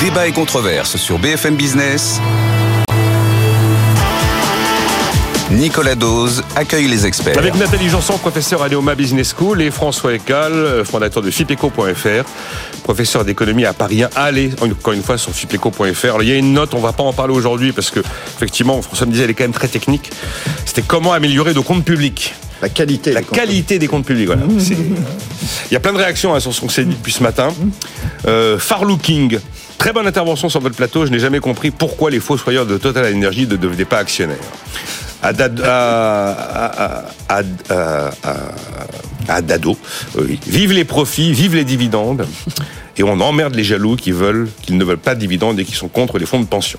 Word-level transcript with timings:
Débat 0.00 0.26
et 0.26 0.32
controverse 0.32 0.96
sur 0.96 1.18
BFM 1.18 1.56
Business. 1.56 2.20
Nicolas 5.50 5.94
Dose 5.94 6.42
accueille 6.54 6.86
les 6.86 7.06
experts. 7.06 7.38
Avec 7.38 7.54
Nathalie 7.54 7.88
Janson, 7.88 8.18
professeur 8.18 8.62
à 8.62 8.68
l'EOMA 8.68 8.94
Business 8.94 9.34
School, 9.34 9.62
et 9.62 9.70
François 9.70 10.12
Ecal, 10.12 10.84
fondateur 10.84 11.22
de 11.22 11.30
FIPECO.fr, 11.30 12.24
professeur 12.82 13.24
d'économie 13.24 13.64
à 13.64 13.72
Paris 13.72 14.02
1. 14.02 14.10
Allez, 14.16 14.50
encore 14.60 14.92
une 14.92 15.02
fois, 15.02 15.16
sur 15.16 15.32
FIPECO.fr. 15.32 16.22
Il 16.22 16.28
y 16.28 16.32
a 16.32 16.36
une 16.36 16.52
note, 16.52 16.74
on 16.74 16.80
va 16.80 16.92
pas 16.92 17.02
en 17.02 17.14
parler 17.14 17.32
aujourd'hui 17.32 17.72
parce 17.72 17.90
que, 17.90 18.00
effectivement, 18.36 18.82
François 18.82 19.06
me 19.06 19.12
disait, 19.12 19.24
elle 19.24 19.30
est 19.30 19.34
quand 19.34 19.44
même 19.44 19.52
très 19.52 19.68
technique. 19.68 20.10
C'était 20.66 20.82
comment 20.82 21.14
améliorer 21.14 21.54
nos 21.54 21.62
comptes 21.62 21.84
publics. 21.84 22.34
La 22.60 22.68
qualité. 22.68 23.12
La 23.12 23.22
qualité 23.22 23.78
des 23.78 23.86
comptes 23.86 24.04
publics, 24.04 24.26
voilà. 24.26 24.42
Il 25.70 25.72
y 25.72 25.76
a 25.76 25.80
plein 25.80 25.92
de 25.92 25.98
réactions 25.98 26.34
hein, 26.34 26.40
sur 26.40 26.52
ce 26.52 26.60
qu'on 26.60 26.68
s'est 26.68 26.84
dit 26.84 26.94
depuis 26.94 27.12
ce 27.12 27.22
matin. 27.22 27.48
Euh, 28.26 28.58
Far 28.58 28.84
Looking. 28.84 29.38
Très 29.78 29.92
bonne 29.92 30.06
intervention 30.06 30.48
sur 30.48 30.60
votre 30.60 30.76
plateau. 30.76 31.06
Je 31.06 31.10
n'ai 31.10 31.18
jamais 31.18 31.40
compris 31.40 31.70
pourquoi 31.70 32.10
les 32.10 32.20
fossoyeurs 32.20 32.66
de 32.66 32.78
Total 32.78 33.14
Energy 33.14 33.46
ne 33.46 33.56
devenaient 33.56 33.84
pas 33.84 33.98
actionnaires 33.98 34.36
à, 35.22 35.32
Dado. 39.42 39.76
Vive 40.46 40.72
les 40.72 40.84
profits, 40.84 41.32
vive 41.32 41.54
les 41.54 41.64
dividendes. 41.64 42.26
Et 42.96 43.02
on 43.02 43.20
emmerde 43.20 43.54
les 43.54 43.64
jaloux 43.64 43.96
qui 43.96 44.12
veulent, 44.12 44.48
qu'ils 44.62 44.78
ne 44.78 44.84
veulent 44.84 44.96
pas 44.98 45.14
de 45.14 45.20
dividendes 45.20 45.58
et 45.60 45.64
qui 45.64 45.74
sont 45.74 45.88
contre 45.88 46.18
les 46.18 46.26
fonds 46.26 46.40
de 46.40 46.46
pension. 46.46 46.78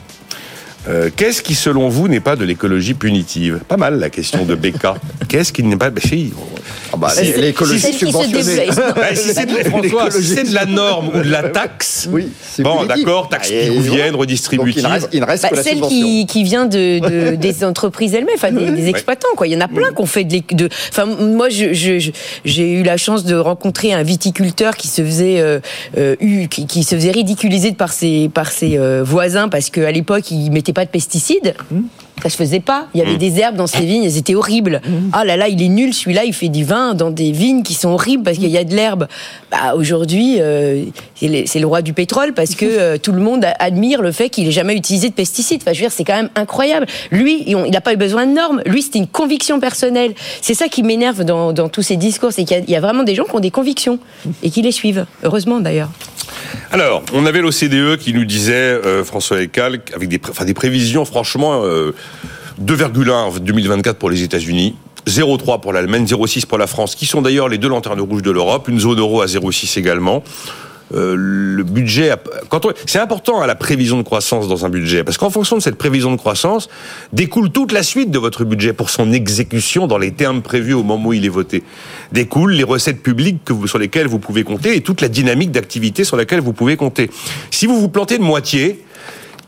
Euh, 0.88 1.10
qu'est-ce 1.16 1.42
qui, 1.42 1.54
selon 1.54 1.90
vous, 1.90 2.08
n'est 2.08 2.22
pas 2.22 2.36
de 2.36 2.46
l'écologie 2.46 2.94
punitive? 2.94 3.60
Pas 3.68 3.78
mal 3.78 4.00
la 4.00 4.10
question 4.10 4.46
de 4.46 4.56
Becca. 4.56 4.96
Qu'est-ce 5.28 5.52
qui 5.52 5.62
n'est 5.64 5.76
pas 5.76 5.92
si, 6.02 6.32
ah 6.34 6.57
bah, 6.98 7.12
L'écologie 7.22 7.94
subventionnée. 7.94 8.68
Bah, 8.78 9.16
si 9.16 9.34
c'est 9.34 9.46
de, 10.50 10.54
la 10.54 10.66
norme 10.66 11.10
ou 11.10 11.20
de 11.20 11.30
la 11.30 11.44
taxe, 11.44 12.08
oui, 12.12 12.30
bon, 12.60 12.86
d'accord, 12.86 13.30
taxe 13.30 13.50
qui 13.50 13.70
vous 13.70 13.82
viennent, 13.82 14.16
redistributive. 14.16 14.88
il 15.12 15.20
ne 15.20 15.26
reste, 15.26 15.44
bah, 15.44 15.50
que 15.50 15.56
la 15.56 15.64
celle 15.64 15.82
qui, 15.82 16.26
qui, 16.26 16.44
vient 16.44 16.66
de, 16.66 17.36
des 17.36 17.64
entreprises 17.64 18.14
elles-mêmes, 18.14 18.36
enfin, 18.36 18.52
des, 18.52 18.88
exploitants. 18.88 19.28
Quoi. 19.36 19.48
Il 19.48 19.54
y 19.54 19.58
en 19.58 19.62
a 19.62 19.68
plein 19.68 19.92
qui 19.92 20.02
ont 20.02 20.06
fait 20.06 20.24
de. 20.24 20.70
Enfin, 20.90 21.06
moi, 21.06 21.50
j'ai 21.50 21.74
je, 21.74 22.62
eu 22.62 22.84
la 22.84 22.98
chance 22.98 23.24
de 23.24 23.36
rencontrer 23.36 23.94
un 23.94 24.04
viticulteur 24.04 24.76
qui 24.76 24.88
se 24.88 25.04
faisait, 25.04 25.40
euh, 25.40 25.60
euh 25.98 26.16
qui, 26.50 26.84
se 26.84 26.96
faisait 26.96 27.12
ridiculiser 27.12 27.72
par 27.74 27.92
ses, 27.92 28.30
par 28.34 28.52
ses 28.52 28.78
euh, 28.78 29.04
voisins 29.04 29.50
parce 29.50 29.70
qu'à 29.70 29.92
l'époque, 29.92 30.32
il 30.32 30.52
mettait 30.52 30.74
pas 30.74 30.86
de 30.86 30.90
pesticides. 30.90 31.56
Ça 32.24 32.30
se 32.30 32.38
faisait 32.38 32.60
pas. 32.60 32.88
Il 32.94 33.00
y 33.00 33.04
avait 33.04 33.14
mmh. 33.14 33.18
des 33.18 33.40
herbes 33.40 33.56
dans 33.56 33.68
ces 33.68 33.86
vignes, 33.86 34.04
elles 34.04 34.18
étaient 34.18 34.36
horribles. 34.36 34.82
Mmh. 34.84 35.10
Ah 35.14 35.24
là 35.24 35.38
là, 35.38 35.48
il 35.48 35.62
est 35.62 35.68
nul, 35.68 35.94
celui-là, 35.94 36.26
il 36.26 36.34
fait 36.34 36.50
du 36.50 36.64
vin 36.64 36.94
dans 36.94 37.12
des 37.12 37.32
vignes 37.32 37.62
qui 37.62 37.74
sont 37.74 37.90
horribles 37.90 38.24
parce 38.24 38.38
qu'il 38.38 38.50
y 38.50 38.58
a 38.58 38.64
de 38.64 38.76
l'herbe. 38.76 39.08
Bah, 39.52 39.76
aujourd'hui, 39.76 40.38
euh, 40.40 40.86
c'est 41.16 41.60
le 41.60 41.68
roi 41.68 41.82
du 41.82 41.94
pétrole 41.94 42.34
parce 42.34 42.56
que 42.56 42.66
euh, 42.66 42.98
tout 42.98 43.12
le 43.12 43.22
monde 43.22 43.46
admire 43.60 44.02
le 44.02 44.12
fait 44.12 44.30
qu'il 44.30 44.48
ait 44.48 44.52
jamais 44.52 44.76
utilisé 44.76 45.10
de 45.10 45.14
pesticides. 45.14 45.62
Enfin, 45.62 45.74
je 45.74 45.80
veux 45.80 45.86
dire, 45.86 45.92
c'est 45.92 46.04
quand 46.04 46.16
même 46.16 46.30
incroyable. 46.36 46.88
Lui, 47.12 47.44
il 47.46 47.56
n'a 47.70 47.82
pas 47.82 47.94
eu 47.94 47.98
besoin 47.98 48.26
de 48.26 48.34
normes. 48.34 48.62
Lui, 48.66 48.82
c'était 48.82 49.00
une 49.00 49.08
conviction 49.08 49.60
personnelle. 49.60 50.14
C'est 50.42 50.54
ça 50.54 50.68
qui 50.68 50.84
m'énerve 50.84 51.24
dans, 51.24 51.70
tous 51.70 51.82
ces 51.82 51.98
discours, 51.98 52.32
c'est 52.32 52.46
qu'il 52.46 52.70
y, 52.70 52.76
a 52.76 52.80
vraiment 52.80 53.04
des 53.04 53.16
gens 53.16 53.26
qui 53.26 53.36
ont 53.36 53.40
des 53.40 53.52
convictions 53.52 54.00
et 54.42 54.50
qui 54.50 54.62
les 54.62 54.72
suivent. 54.72 55.06
Heureusement 55.24 55.60
d'ailleurs. 55.60 55.90
Alors, 56.72 57.04
on 57.14 57.26
avait 57.26 57.42
l'OCDE 57.42 57.98
qui 57.98 58.14
nous 58.14 58.26
disait, 58.26 58.54
euh, 58.54 59.04
François 59.04 59.42
Ecal, 59.42 59.80
avec 59.94 60.10
des, 60.10 60.54
prévisions 60.54 61.06
franchement 61.06 61.64
2,1 61.66 63.12
en 63.12 63.32
2024 63.32 63.98
pour 63.98 64.10
les 64.10 64.24
États-Unis. 64.24 64.76
0,3 65.08 65.62
pour 65.62 65.72
l'Allemagne, 65.72 66.04
0,6 66.04 66.46
pour 66.46 66.58
la 66.58 66.68
France, 66.68 66.96
qui 66.96 67.06
sont 67.06 67.22
d'ailleurs 67.22 67.48
les 67.48 67.58
deux 67.58 67.70
lanternes 67.70 68.02
rouges 68.02 68.22
de 68.22 68.32
l'Europe, 68.32 68.68
une 68.68 68.80
zone 68.80 69.00
euro 69.00 69.22
à 69.22 69.26
0,6 69.26 69.80
également. 69.80 70.24
Euh, 70.94 71.16
le 71.18 71.64
budget, 71.64 72.14
quand 72.50 72.68
c'est 72.86 73.00
important 73.00 73.42
à 73.42 73.48
la 73.48 73.56
prévision 73.56 73.98
de 73.98 74.04
croissance 74.04 74.48
dans 74.48 74.66
un 74.66 74.70
budget, 74.70 75.04
parce 75.04 75.18
qu'en 75.18 75.30
fonction 75.30 75.58
de 75.58 75.62
cette 75.62 75.78
prévision 75.78 76.12
de 76.12 76.18
croissance, 76.18 76.70
découle 77.14 77.50
toute 77.50 77.72
la 77.72 77.84
suite 77.84 78.12
de 78.12 78.20
votre 78.20 78.46
budget 78.46 78.74
pour 78.74 78.90
son 78.90 79.12
exécution 79.12 79.88
dans 79.88 79.98
les 79.98 80.12
termes 80.12 80.42
prévus 80.42 80.74
au 80.74 80.84
moment 80.84 81.10
où 81.10 81.14
il 81.14 81.26
est 81.26 81.30
voté. 81.30 81.64
Découlent 82.12 82.54
les 82.54 82.64
recettes 82.64 83.04
publiques 83.04 83.44
que 83.44 83.54
vous, 83.54 83.68
sur 83.68 83.80
lesquelles 83.80 84.08
vous 84.08 84.20
pouvez 84.20 84.44
compter 84.44 84.76
et 84.76 84.82
toute 84.82 85.02
la 85.02 85.10
dynamique 85.10 85.52
d'activité 85.52 86.04
sur 86.04 86.16
laquelle 86.16 86.40
vous 86.40 86.54
pouvez 86.54 86.78
compter. 86.78 87.10
Si 87.52 87.66
vous 87.66 87.80
vous 87.80 87.90
plantez 87.90 88.18
de 88.18 88.24
moitié, 88.24 88.84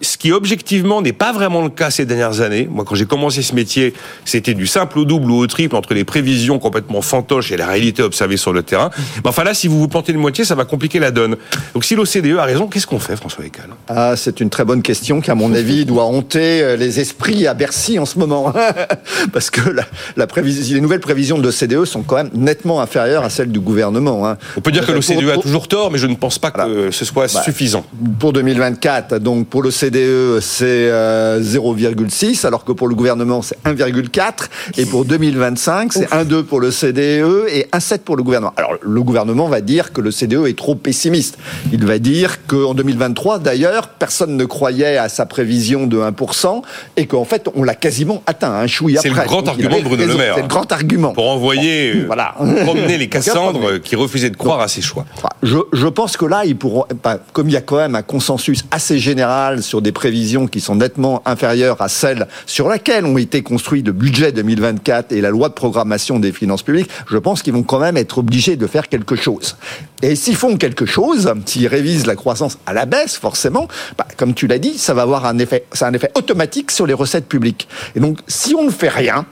ce 0.02 0.18
qui 0.18 0.32
objectivement 0.32 1.02
n'est 1.02 1.14
pas 1.14 1.32
vraiment 1.32 1.62
le 1.62 1.70
cas 1.70 1.92
ces 1.92 2.06
dernières 2.06 2.42
années. 2.42 2.68
Moi, 2.70 2.86
quand 2.86 2.96
j'ai 2.96 3.06
commencé 3.06 3.42
ce 3.42 3.54
métier, 3.54 3.94
c'était 4.26 4.54
du 4.54 4.68
simple 4.68 5.00
au 5.00 5.06
double 5.06 5.32
ou 5.32 5.38
au 5.38 5.48
triple 5.48 5.76
entre 5.76 5.94
les 5.94 6.04
prévisions 6.04 6.60
complètement 6.60 7.02
fantoches 7.02 7.52
et 7.52 7.58
la 7.58 7.68
réalité 7.68 8.02
observée 8.02 8.38
sur 8.38 8.54
le 8.54 8.64
terrain. 8.64 8.90
Mais 9.24 9.30
enfin 9.30 9.44
là, 9.44 9.54
si 9.54 9.68
vous 9.68 9.80
vous 9.80 9.88
plantez 9.88 10.14
de 10.14 10.18
moitié, 10.18 10.46
ça 10.46 10.56
va 10.56 10.66
compliquer 10.66 11.00
la 11.00 11.12
donne. 11.12 11.36
Donc 11.74 11.84
si 11.84 11.96
l'OCDE 11.96 12.38
a 12.38 12.44
raison, 12.44 12.68
qu'est-ce 12.68 12.88
qu'on 12.88 13.00
fait, 13.00 13.16
François 13.16 13.46
Ecal 13.46 13.70
Ah, 13.88 14.16
c'est 14.16 14.40
une 14.40 14.50
très 14.50 14.66
bonne 14.66 14.82
question 14.82 15.22
qui, 15.22 15.32
à 15.32 15.36
mon 15.36 15.54
avis, 15.54 15.86
doit 15.90 16.06
hanter 16.06 16.62
euh, 16.62 16.76
les 16.76 17.00
esprits 17.00 17.48
à 17.48 17.54
Bercy 17.54 18.00
en 18.00 18.06
ce 18.06 18.20
moment. 18.20 18.54
Parce 19.34 19.50
que 19.50 19.70
la, 19.70 19.84
la 20.16 20.28
prévision, 20.28 20.76
les 20.76 20.82
nouvelles 20.82 21.00
prévisions 21.00 21.38
de 21.38 21.44
l'OCDE 21.44 21.86
sont 21.86 22.04
quand 22.04 22.16
même 22.16 22.30
nettement 22.34 22.82
inférieures 22.82 23.24
à 23.24 23.30
celles 23.30 23.52
du 23.52 23.60
gouvernement. 23.60 24.28
Hein. 24.28 24.38
On 24.58 24.62
peut 24.62 24.72
dire 24.72 24.86
que 24.86 24.92
l'OCDE 24.92 25.30
a 25.30 25.38
toujours 25.38 25.68
tort, 25.68 25.92
mais 25.92 25.98
je 25.98 26.08
ne 26.08 26.16
pense 26.16 26.40
pas 26.40 26.52
que 26.52 26.92
ce 26.92 27.06
soit 27.06 27.34
bah, 27.34 27.44
suffisant. 27.44 27.86
Pour 28.20 28.34
2024, 28.34 29.20
donc 29.20 29.48
pour 29.48 29.64
l'OCDE, 29.64 29.89
CDE, 29.90 30.40
c'est 30.40 30.90
0,6, 30.90 32.44
euh, 32.44 32.48
alors 32.48 32.64
que 32.64 32.72
pour 32.72 32.88
le 32.88 32.94
gouvernement, 32.94 33.42
c'est 33.42 33.58
1,4. 33.66 34.50
Et 34.78 34.86
pour 34.86 35.04
2025, 35.06 35.94
c'est 35.94 36.10
1,2 36.12 36.44
pour 36.44 36.60
le 36.60 36.70
CDE 36.70 37.48
et 37.50 37.68
1,7 37.74 38.00
pour 38.00 38.16
le 38.16 38.24
gouvernement. 38.24 38.54
Alors, 38.56 38.74
le 38.82 39.02
gouvernement 39.02 39.48
va 39.48 39.62
dire 39.62 39.92
que 39.92 40.02
le 40.02 40.12
CDE 40.12 40.46
est 40.48 40.58
trop 40.58 40.76
pessimiste. 40.76 41.40
Il 41.72 41.86
va 41.86 41.98
dire 41.98 42.46
qu'en 42.46 42.76
2023, 42.76 43.40
d'ailleurs, 43.40 43.90
personne 43.90 44.38
ne 44.38 44.46
croyait 44.46 44.98
à 44.98 45.10
sa 45.10 45.26
prévision 45.26 45.88
de 45.88 45.98
1% 45.98 46.62
et 46.96 47.08
qu'en 47.08 47.26
fait, 47.26 47.50
on 47.56 47.64
l'a 47.64 47.76
quasiment 47.76 48.22
atteint, 48.28 48.52
un 48.52 48.68
chouïa 48.68 49.00
après. 49.00 49.10
C'est 49.10 49.22
le 49.22 49.28
grand 49.28 49.48
argument 49.48 49.80
de 49.80 49.84
Bruno 49.84 50.06
Le 50.06 50.16
Maire. 50.16 50.34
C'est 50.36 50.42
le 50.42 50.48
grand 50.48 50.72
argument. 50.72 51.14
Pour 51.14 51.30
envoyer, 51.32 51.96
euh, 51.96 52.04
voilà. 52.06 52.36
promener 52.64 52.98
les 52.98 53.10
Cassandres 53.10 53.80
qui 53.80 53.96
refusaient 53.96 54.30
de 54.30 54.38
croire 54.38 54.60
à 54.60 54.68
ses 54.68 54.82
choix. 54.82 55.06
Je, 55.42 55.58
je 55.74 55.88
pense 55.88 56.16
que 56.16 56.26
là, 56.26 56.46
ils 56.46 56.56
pourront, 56.56 56.86
comme 57.34 57.50
il 57.50 57.54
y 57.54 57.58
a 57.58 57.62
quand 57.62 57.78
même 57.78 57.96
un 57.96 58.04
consensus 58.04 58.66
assez 58.70 59.00
général 59.00 59.64
sur 59.64 59.79
des 59.82 59.92
prévisions 59.92 60.48
qui 60.48 60.62
sont 60.62 60.76
nettement 60.76 61.22
inférieures 61.26 61.82
à 61.82 61.90
celles 61.90 62.28
sur 62.46 62.68
laquelle 62.68 63.06
ont 63.06 63.18
été 63.18 63.42
construits 63.42 63.82
le 63.82 63.92
budget 63.92 64.32
2024 64.32 65.12
et 65.12 65.22
la 65.22 65.30
loi 65.30 65.50
de 65.50 65.54
programmation 65.54 66.20
des 66.20 66.32
finances 66.32 66.64
publiques, 66.64 66.90
je 67.10 67.18
pense 67.18 67.42
qu'ils 67.42 67.54
vont 67.54 67.64
quand 67.64 67.80
même 67.80 67.98
être 67.98 68.20
obligés 68.20 68.56
de 68.56 68.68
faire 68.68 68.90
quelque 68.90 69.16
chose. 69.16 69.56
Et 70.02 70.16
s'ils 70.16 70.36
font 70.36 70.58
quelque 70.58 70.86
chose, 70.86 71.32
s'ils 71.46 71.68
révisent 71.68 72.08
la 72.08 72.16
croissance 72.16 72.58
à 72.66 72.74
la 72.74 72.86
baisse, 72.86 73.18
forcément, 73.18 73.68
bah, 73.98 74.08
comme 74.18 74.34
tu 74.34 74.48
l'as 74.48 74.60
dit, 74.60 74.78
ça 74.78 74.94
va 74.94 75.02
avoir 75.02 75.26
un 75.26 75.38
effet, 75.40 75.66
un 75.82 75.94
effet 75.94 76.12
automatique 76.16 76.72
sur 76.72 76.86
les 76.86 76.94
recettes 76.94 77.28
publiques. 77.28 77.68
Et 77.96 78.00
donc, 78.00 78.20
si 78.28 78.56
on 78.56 78.64
ne 78.64 78.72
fait 78.72 78.90
rien, 78.90 79.26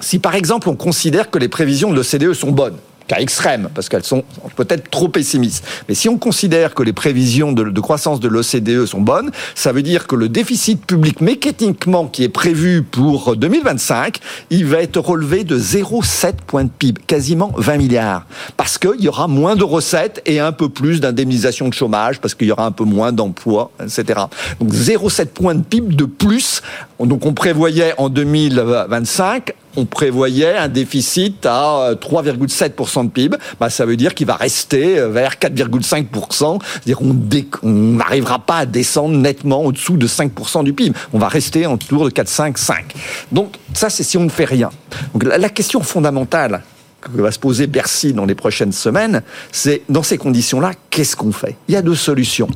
si 0.00 0.18
par 0.18 0.34
exemple 0.34 0.68
on 0.68 0.76
considère 0.76 1.30
que 1.30 1.38
les 1.38 1.48
prévisions 1.48 1.90
de 1.90 1.96
l'OCDE 1.96 2.34
sont 2.34 2.50
bonnes, 2.50 2.76
cas 3.06 3.18
extrême, 3.18 3.68
parce 3.74 3.88
qu'elles 3.88 4.04
sont 4.04 4.24
peut-être 4.56 4.90
trop 4.90 5.08
pessimistes. 5.08 5.64
Mais 5.88 5.94
si 5.94 6.08
on 6.08 6.18
considère 6.18 6.74
que 6.74 6.82
les 6.82 6.92
prévisions 6.92 7.52
de, 7.52 7.80
croissance 7.80 8.20
de 8.20 8.28
l'OCDE 8.28 8.86
sont 8.86 9.00
bonnes, 9.00 9.30
ça 9.54 9.72
veut 9.72 9.82
dire 9.82 10.06
que 10.06 10.16
le 10.16 10.28
déficit 10.28 10.84
public 10.84 11.20
mécaniquement 11.20 12.06
qui 12.06 12.24
est 12.24 12.28
prévu 12.28 12.82
pour 12.82 13.36
2025, 13.36 14.18
il 14.50 14.66
va 14.66 14.82
être 14.82 15.00
relevé 15.00 15.44
de 15.44 15.58
0,7 15.58 16.34
points 16.46 16.64
de 16.64 16.70
PIB, 16.70 17.00
quasiment 17.06 17.52
20 17.56 17.76
milliards. 17.76 18.26
Parce 18.56 18.78
qu'il 18.78 19.00
y 19.00 19.08
aura 19.08 19.28
moins 19.28 19.56
de 19.56 19.64
recettes 19.64 20.22
et 20.26 20.40
un 20.40 20.52
peu 20.52 20.68
plus 20.68 21.00
d'indemnisation 21.00 21.68
de 21.68 21.74
chômage, 21.74 22.20
parce 22.20 22.34
qu'il 22.34 22.46
y 22.46 22.52
aura 22.52 22.66
un 22.66 22.72
peu 22.72 22.84
moins 22.84 23.12
d'emplois, 23.12 23.70
etc. 23.82 24.20
Donc 24.60 24.72
0,7 24.72 25.26
points 25.26 25.54
de 25.54 25.62
PIB 25.62 25.94
de 25.94 26.04
plus. 26.04 26.62
Donc 27.00 27.26
on 27.26 27.34
prévoyait 27.34 27.94
en 27.98 28.08
2025 28.08 29.54
on 29.76 29.84
prévoyait 29.84 30.56
un 30.56 30.68
déficit 30.68 31.46
à 31.46 31.94
3,7% 31.94 33.00
euh, 33.00 33.02
de 33.04 33.08
PIB, 33.08 33.36
bah, 33.58 33.70
ça 33.70 33.86
veut 33.86 33.96
dire 33.96 34.14
qu'il 34.14 34.26
va 34.26 34.36
rester 34.36 34.98
euh, 34.98 35.08
vers 35.08 35.34
4,5%. 35.34 36.60
C'est-à-dire 36.62 36.98
qu'on 36.98 37.68
n'arrivera 37.68 38.38
pas 38.38 38.58
à 38.58 38.66
descendre 38.66 39.16
nettement 39.16 39.64
au-dessous 39.64 39.96
de 39.96 40.06
5% 40.06 40.64
du 40.64 40.72
PIB. 40.72 40.96
On 41.12 41.18
va 41.18 41.28
rester 41.28 41.66
autour 41.66 42.04
de 42.04 42.10
4, 42.10 42.28
5, 42.28 42.58
5. 42.58 42.94
Donc 43.30 43.56
ça, 43.74 43.90
c'est 43.90 44.02
si 44.02 44.16
on 44.16 44.24
ne 44.24 44.30
fait 44.30 44.44
rien. 44.44 44.70
Donc 45.14 45.24
la 45.24 45.48
question 45.48 45.80
fondamentale 45.80 46.62
que 47.00 47.20
va 47.20 47.32
se 47.32 47.38
poser 47.38 47.66
Bercy 47.66 48.12
dans 48.12 48.24
les 48.24 48.34
prochaines 48.34 48.72
semaines, 48.72 49.22
c'est 49.50 49.82
dans 49.88 50.02
ces 50.02 50.18
conditions-là, 50.18 50.72
qu'est-ce 50.90 51.16
qu'on 51.16 51.32
fait? 51.32 51.56
Il 51.68 51.74
y 51.74 51.76
a 51.76 51.82
deux 51.82 51.96
solutions. 51.96 52.48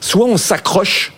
Soit 0.00 0.26
on 0.26 0.36
s'accroche 0.36 1.12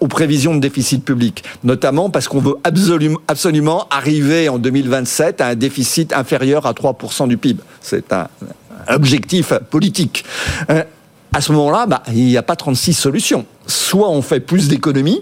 aux 0.00 0.08
prévisions 0.08 0.54
de 0.54 0.60
déficit 0.60 1.04
public, 1.04 1.44
notamment 1.64 2.10
parce 2.10 2.28
qu'on 2.28 2.40
veut 2.40 2.56
absolument, 2.64 3.86
arriver 3.90 4.48
en 4.48 4.58
2027 4.58 5.40
à 5.40 5.48
un 5.48 5.54
déficit 5.54 6.12
inférieur 6.12 6.66
à 6.66 6.72
3% 6.72 7.28
du 7.28 7.36
PIB. 7.36 7.62
C'est 7.80 8.12
un, 8.12 8.28
objectif 8.88 9.52
politique. 9.70 10.24
Euh, 10.70 10.82
à 11.32 11.40
ce 11.40 11.52
moment-là, 11.52 11.86
bah, 11.86 12.02
il 12.08 12.24
n'y 12.24 12.36
a 12.36 12.42
pas 12.42 12.56
36 12.56 12.94
solutions. 12.94 13.46
soit 13.66 14.10
on 14.10 14.22
fait 14.22 14.40
plus 14.40 14.68
d'économies, 14.68 15.20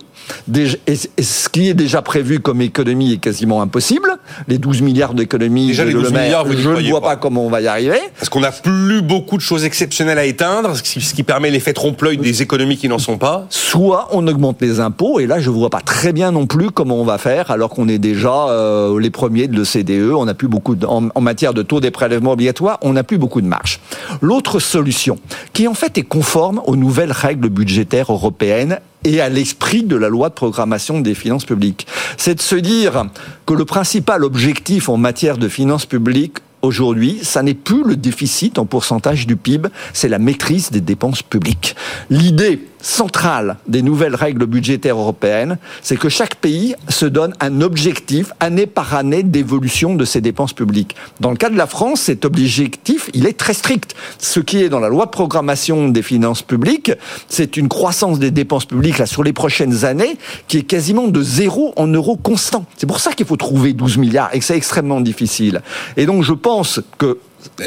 et 0.55 0.97
ce 1.23 1.49
qui 1.49 1.69
est 1.69 1.75
déjà 1.75 2.03
prévu 2.03 2.41
comme 2.41 2.61
économie 2.61 3.13
est 3.13 3.19
quasiment 3.19 3.63
impossible. 3.63 4.19
Les 4.47 4.59
12 4.59 4.83
milliards 4.83 5.15
d'économies, 5.15 5.75
je, 5.75 5.83
le 5.83 6.11
milliards, 6.11 6.51
je 6.51 6.69
ne 6.69 6.91
vois 6.91 7.01
pas. 7.01 7.17
comment 7.17 7.45
on 7.45 7.51
va 7.51 7.61
y 7.61 7.67
arriver. 7.67 7.99
Parce 8.19 8.29
qu'on 8.29 8.41
n'a 8.41 8.53
plus 8.53 9.03
beaucoup 9.03 9.37
de 9.37 9.43
choses 9.43 9.65
exceptionnelles 9.65 10.19
à 10.19 10.25
éteindre, 10.25 10.77
ce 10.77 10.83
qui 11.15 11.23
permet 11.23 11.51
l'effet 11.51 11.73
trompe-l'œil 11.73 12.19
des 12.19 12.43
économies 12.43 12.77
qui 12.77 12.89
n'en 12.89 12.99
sont 12.99 13.19
pas. 13.19 13.47
Soit 13.51 14.09
on 14.13 14.27
augmente 14.27 14.61
les 14.61 14.81
impôts, 14.81 15.21
et 15.21 15.27
là 15.27 15.41
je 15.41 15.51
ne 15.51 15.55
vois 15.55 15.71
pas 15.71 15.81
très 15.81 16.13
bien 16.13 16.33
non 16.33 16.47
plus 16.47 16.71
comment 16.71 16.97
on 16.97 17.05
va 17.05 17.19
faire, 17.19 17.51
alors 17.51 17.71
qu'on 17.71 17.89
est 17.89 17.99
déjà 17.99 18.49
euh, 18.49 18.99
les 19.01 19.11
premiers 19.11 19.49
de 19.49 19.57
l'OCDE, 19.57 20.13
on 20.13 20.25
n'a 20.25 20.35
plus 20.35 20.49
beaucoup 20.49 20.77
en, 20.87 21.09
en, 21.15 21.21
matière 21.21 21.55
de 21.55 21.63
taux 21.63 21.81
des 21.81 21.91
prélèvements 21.91 22.33
obligatoires, 22.33 22.79
on 22.83 22.93
n'a 22.93 23.05
plus 23.05 23.19
beaucoup 23.19 23.41
de 23.41 23.47
marge. 23.47 23.81
L'autre 24.21 24.59
solution, 24.59 25.19
qui 25.53 25.69
en 25.69 25.75
fait 25.75 25.99
est 25.99 26.03
conforme 26.03 26.61
aux 26.67 26.77
nouvelles 26.77 27.13
règles 27.13 27.49
budgétaires 27.49 28.13
européennes 28.13 28.81
et 29.05 29.21
à 29.21 29.29
l'esprit 29.29 29.83
de 29.83 29.97
la 29.97 30.09
loi 30.09 30.29
de 30.29 30.35
programmation 30.35 31.01
des 31.01 31.15
finances 31.15 31.45
publiques. 31.45 31.87
C'est 32.17 32.37
de 32.37 32.41
se 32.41 32.57
dire 32.57 33.07
que 33.47 33.55
le 33.55 33.65
principal 33.65 34.25
objectif 34.25 34.89
en 34.89 34.97
matière 34.97 35.39
de 35.39 35.49
finances 35.49 35.87
publiques 35.87 36.39
aujourd'hui, 36.63 37.21
ça 37.23 37.43
n'est 37.43 37.55
plus 37.55 37.85
le 37.85 37.97
déficit 37.97 38.59
en 38.59 38.67
pourcentage 38.67 39.27
du 39.27 39.37
PIB, 39.37 39.69
c'est 39.93 40.09
la 40.09 40.19
maîtrise 40.19 40.71
des 40.71 40.81
dépenses 40.81 41.23
publiques. 41.23 41.77
L'idée 42.11 42.67
centrale 42.81 43.57
des 43.67 43.83
nouvelles 43.83 44.15
règles 44.15 44.47
budgétaires 44.47 44.97
européennes, 44.97 45.59
c'est 45.83 45.97
que 45.97 46.09
chaque 46.09 46.37
pays 46.37 46.75
se 46.89 47.07
donne 47.07 47.35
un 47.41 47.61
objectif 47.61 48.33
année 48.41 48.67
par 48.67 48.95
année 48.95 49.23
d'évolution 49.23 49.95
de 49.95 50.05
ses 50.05 50.21
dépenses 50.21 50.53
publiques. 50.53 50.97
Dans 51.21 51.31
le 51.31 51.37
cas 51.37 51.51
de 51.51 51.57
la 51.57 51.67
France, 51.67 52.03
cet 52.03 52.25
objectif, 52.25 53.11
il 53.15 53.27
est 53.27 53.39
très 53.39 53.55
strict. 53.55 53.95
Ce 54.19 54.41
qui 54.41 54.63
est 54.63 54.69
dans 54.69 54.81
la 54.81 54.89
loi 54.89 55.07
de 55.07 55.11
programmation 55.11 55.89
des 55.89 56.03
finances 56.03 56.43
publiques, 56.43 56.93
c'est 57.29 57.57
une 57.57 57.69
croissance 57.69 58.19
des 58.19 58.31
dépenses 58.31 58.65
publiques 58.65 58.99
là 58.99 59.07
sur 59.07 59.23
les 59.23 59.33
prochaines 59.33 59.85
années 59.85 60.17
qui 60.47 60.59
est 60.59 60.63
quasiment 60.63 61.09
de 61.09 61.23
zéro 61.23 61.73
en 61.77 61.87
euros 61.87 62.17
constants. 62.17 62.65
C'est 62.77 62.87
pour 62.87 63.01
ça 63.01 63.13
qu'il 63.13 63.27
faut 63.27 63.37
trouver 63.37 63.73
12 63.73 63.99
milliards 63.99 64.31
et 64.33 64.39
que 64.39 64.45
c'est 64.45 64.57
extrêmement 64.57 65.01
difficile. 65.01 65.63
Et 65.97 66.07
donc 66.07 66.23
je 66.23 66.33
pense 66.33 66.81
que 66.99 67.19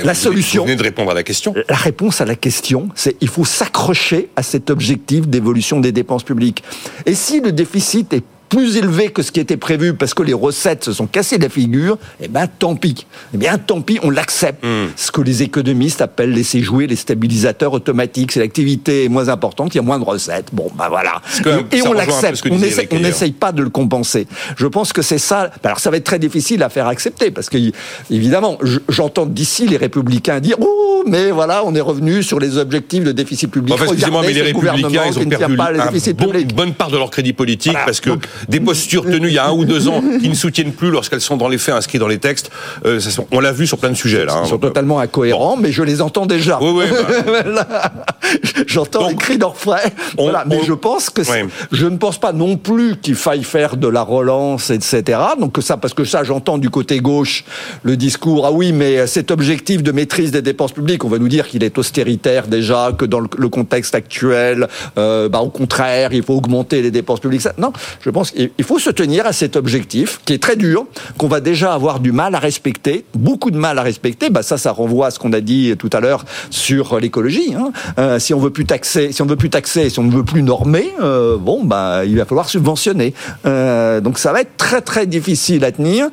la 0.04 0.14
solution. 0.14 0.64
Vous 0.64 0.68
venez 0.68 0.78
de 0.78 0.84
répondre 0.84 1.12
à 1.12 1.14
la 1.14 1.24
question. 1.24 1.54
La 1.70 1.76
réponse 1.76 2.22
à 2.22 2.26
la 2.26 2.36
question, 2.36 2.90
c'est 2.96 3.16
il 3.22 3.28
faut 3.28 3.46
s'accrocher 3.46 4.30
à 4.36 4.44
cet 4.44 4.70
objectif 4.70 5.28
d'évolution 5.28 5.80
des 5.80 5.92
dépenses 5.92 6.24
publiques. 6.24 6.64
Et 7.06 7.16
si 7.16 7.42
le 7.42 7.52
déficit 7.52 8.14
est 8.14 8.24
plus 8.52 8.76
élevé 8.76 9.10
que 9.10 9.24
ce 9.24 9.32
qui 9.32 9.40
était 9.40 9.58
prévu 9.58 9.94
parce 9.94 10.14
que 10.14 10.22
les 10.22 10.34
recettes 10.34 10.84
se 10.84 10.92
sont 10.92 11.08
cassées 11.08 11.38
la 11.38 11.48
figure, 11.48 11.98
eh 12.22 12.28
ben 12.28 12.48
tant 12.48 12.76
pis. 12.76 13.08
Eh 13.34 13.38
bien 13.38 13.58
tant 13.58 13.82
pis, 13.82 13.98
on 14.04 14.10
l'accepte. 14.10 14.64
Hmm. 14.64 14.88
Ce 14.98 15.10
que 15.10 15.22
les 15.22 15.42
économistes 15.42 16.02
appellent 16.02 16.34
laisser 16.34 16.62
jouer 16.62 16.86
les 16.86 16.98
stabilisateurs 16.98 17.72
automatiques. 17.72 18.34
Si 18.34 18.40
l'activité 18.40 19.06
est 19.06 19.10
moins 19.10 19.30
importante, 19.30 19.74
il 19.74 19.78
y 19.78 19.80
a 19.80 19.84
moins 19.84 20.00
de 20.00 20.04
recettes. 20.04 20.50
Bon, 20.52 20.70
ben 20.76 20.90
voilà. 20.90 21.22
et, 21.72 21.82
on 21.82 21.94
l'accepte. 21.94 22.44
On 22.52 23.00
n'essaye 23.00 23.32
pas 23.32 23.54
de 23.54 23.64
le 23.64 23.70
compenser. 23.70 24.28
Je 24.58 24.68
pense 24.68 24.92
que 24.92 25.02
c'est 25.02 25.18
ça. 25.18 25.50
Alors 25.64 25.80
ça 25.80 25.90
va 25.90 25.96
être 25.96 26.04
très 26.04 26.20
difficile 26.20 26.62
à 26.62 26.68
faire 26.68 26.88
accepter 26.88 27.32
parce 27.32 27.50
que 27.50 27.58
évidemment, 28.10 28.58
j'entends 28.90 29.26
d'ici 29.26 29.66
les 29.66 29.78
républicains 29.78 30.42
dire 30.42 30.58
oh 30.60 30.82
mais 31.08 31.32
voilà, 31.32 31.64
on 31.66 31.74
est 31.76 31.82
revenu 31.82 32.24
sur 32.24 32.40
les 32.40 32.58
objectifs 32.58 33.04
de 33.04 33.12
déficit 33.12 33.50
public. 33.50 33.76
excusez-moi, 33.82 34.22
mais 34.26 34.34
les 34.34 34.42
républicains, 34.42 35.06
ils 35.08 35.20
ont 35.20 35.26
perdu 35.26 36.42
une 36.42 36.48
bonne 36.54 36.74
part 36.74 36.92
de 36.92 36.98
leur 36.98 37.10
crédit 37.10 37.34
politique 37.34 37.78
parce 37.86 38.00
que 38.00 38.12
des 38.50 38.60
postures 38.60 39.04
tenues 39.04 39.28
il 39.28 39.34
y 39.34 39.38
a 39.38 39.48
un 39.48 39.52
ou 39.52 39.66
deux 39.66 39.88
ans 39.88 40.04
qui 40.22 40.30
ne 40.30 40.34
soutiennent 40.34 40.74
plus 40.74 40.92
lorsqu'elles 40.92 41.22
sont 41.22 41.38
dans 41.38 41.48
les 41.48 41.58
faits 41.58 41.76
inscrites 41.76 42.00
dans 42.00 42.08
les 42.08 42.20
textes. 42.20 42.52
Euh, 42.86 43.00
on 43.32 43.40
l'a 43.40 43.52
vu 43.52 43.68
sur 43.68 43.78
plein 43.78 43.90
de 43.90 43.96
sujets 43.96 44.26
là. 44.26 44.42
Ils 44.44 44.50
sont 44.50 44.58
totalement 44.58 45.00
incohérents, 45.00 45.58
mais 45.58 45.72
je 45.72 45.84
les 45.84 46.02
entends 46.02 46.26
déjà. 46.26 46.60
Oui, 46.62 46.72
oui. 46.74 46.86
Bah. 47.56 47.92
J'entends 48.68 49.08
les 49.08 49.16
cris 49.16 49.38
d'orfraie. 49.38 49.94
Voilà. 50.18 50.44
Mais 50.48 50.62
je 50.66 50.74
pense 50.74 51.10
que 51.10 51.22
je 51.72 51.86
ne 51.86 51.98
pense 51.98 52.20
pas 52.20 52.34
non 52.34 52.58
plus 52.58 52.98
qu'il 52.98 53.16
faille 53.16 53.44
faire 53.44 53.78
de 53.78 53.88
la 53.88 54.02
relance, 54.02 54.70
etc. 54.70 55.20
Donc 55.40 55.58
ça, 55.62 55.78
parce 55.78 55.94
que 55.94 56.06
ça, 56.06 56.24
j'entends 56.24 56.58
du 56.58 56.70
côté 56.70 57.00
gauche 57.00 57.44
le 57.84 57.98
discours. 57.98 58.46
Ah 58.46 58.52
oui, 58.52 58.72
mais 58.72 59.08
cet 59.08 59.32
objectif 59.32 59.84
de 59.84 59.92
maîtrise 59.92 60.32
des 60.32 60.42
dépenses 60.42 60.72
publiques, 60.72 61.04
on 61.04 61.10
va 61.10 61.18
nous 61.18 61.28
dire 61.28 61.48
qu'il 61.48 61.64
est 61.64 61.78
austéritaire 61.78 62.48
déjà, 62.48 62.92
que 62.98 63.06
dans 63.06 63.20
le 63.20 63.50
contexte 63.50 63.96
actuel, 63.96 64.68
euh, 64.98 65.30
bah, 65.30 65.40
au 65.40 65.50
contraire, 65.50 66.14
il 66.14 66.24
faut 66.24 66.36
augmenter 66.36 66.82
les 66.82 66.92
dépenses 66.92 67.20
publiques. 67.20 67.46
Non, 67.58 67.72
je 68.02 68.10
pense 68.10 68.31
il 68.36 68.64
faut 68.64 68.80
se 68.80 68.90
tenir 68.90 69.26
à 69.26 69.34
cet 69.34 69.56
objectif 69.56 70.20
qui 70.26 70.34
est 70.34 70.42
très 70.42 70.56
dur, 70.56 70.86
qu'on 71.18 71.28
va 71.28 71.40
déjà 71.40 71.74
avoir 71.74 72.00
du 72.00 72.12
mal 72.12 72.36
à 72.36 72.40
respecter, 72.40 73.06
beaucoup 73.14 73.52
de 73.52 73.58
mal 73.58 73.78
à 73.80 73.82
respecter. 73.82 74.30
Bah 74.30 74.44
ça, 74.44 74.58
ça 74.58 74.72
renvoie 74.72 75.08
à 75.08 75.12
ce 75.12 75.20
qu'on 75.20 75.34
a 75.34 75.42
dit 75.42 75.74
tout 75.78 75.90
à 75.94 76.00
l'heure 76.00 76.26
sur 76.50 77.00
l'écologie. 77.00 77.54
Hein. 77.56 77.72
Euh, 78.00 78.20
si 78.20 78.34
on 78.34 78.40
veut 78.40 78.50
plus 78.50 78.66
taxer, 78.66 79.12
si 79.12 79.22
on 79.22 79.26
veut 79.26 79.36
plus 79.36 79.50
taxer, 79.50 79.90
si 79.90 80.00
on 80.00 80.04
ne 80.04 80.12
veut 80.12 80.24
plus 80.24 80.44
normer, 80.44 80.92
euh, 81.02 81.38
bon, 81.38 81.64
bah 81.64 82.04
il 82.06 82.18
va 82.18 82.26
falloir 82.26 82.50
subventionner. 82.50 83.14
Euh, 83.46 84.02
donc 84.02 84.18
ça 84.18 84.32
va 84.32 84.42
être 84.42 84.58
très 84.58 84.82
très 84.82 85.06
difficile 85.08 85.64
à 85.66 85.72
tenir. 85.72 86.08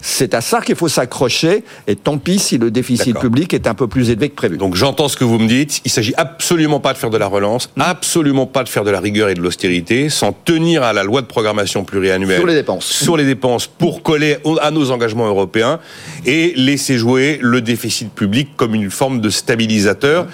C'est 0.00 0.34
à 0.34 0.40
ça 0.40 0.60
qu'il 0.60 0.76
faut 0.76 0.88
s'accrocher. 0.88 1.64
Et 1.86 1.96
tant 1.96 2.18
pis 2.18 2.38
si 2.38 2.58
le 2.58 2.70
déficit 2.70 3.18
public 3.18 3.54
est 3.54 3.66
un 3.66 3.74
peu 3.74 3.86
plus 3.86 4.10
élevé 4.10 4.28
que 4.28 4.34
prévu. 4.34 4.56
Donc 4.56 4.74
j'entends 4.74 5.08
ce 5.08 5.16
que 5.16 5.24
vous 5.24 5.38
me 5.38 5.48
dites. 5.48 5.80
Il 5.84 5.90
s'agit 5.90 6.14
absolument 6.16 6.80
pas 6.80 6.92
de 6.92 6.98
faire 6.98 7.10
de 7.10 7.18
la 7.18 7.26
relance, 7.26 7.70
mmh. 7.76 7.82
absolument 7.82 8.46
pas 8.46 8.64
de 8.64 8.68
faire 8.68 8.84
de 8.84 8.90
la 8.90 9.00
rigueur 9.00 9.28
et 9.28 9.34
de 9.34 9.40
l'austérité, 9.40 10.08
sans 10.08 10.32
tenir 10.32 10.82
à 10.82 10.92
la 10.92 11.04
loi 11.04 11.20
de 11.20 11.26
programmation 11.26 11.61
pluriannuelle 11.84 12.38
sur 12.38 12.46
les 12.46 12.54
dépenses, 12.54 12.86
sur 12.86 13.16
les 13.16 13.24
dépenses 13.24 13.66
pour 13.66 14.02
coller 14.02 14.38
à 14.60 14.70
nos 14.70 14.90
engagements 14.90 15.26
européens 15.26 15.78
et 16.26 16.52
laisser 16.56 16.98
jouer 16.98 17.38
le 17.40 17.60
déficit 17.60 18.12
public 18.12 18.50
comme 18.56 18.74
une 18.74 18.90
forme 18.90 19.20
de 19.20 19.30
stabilisateur. 19.30 20.26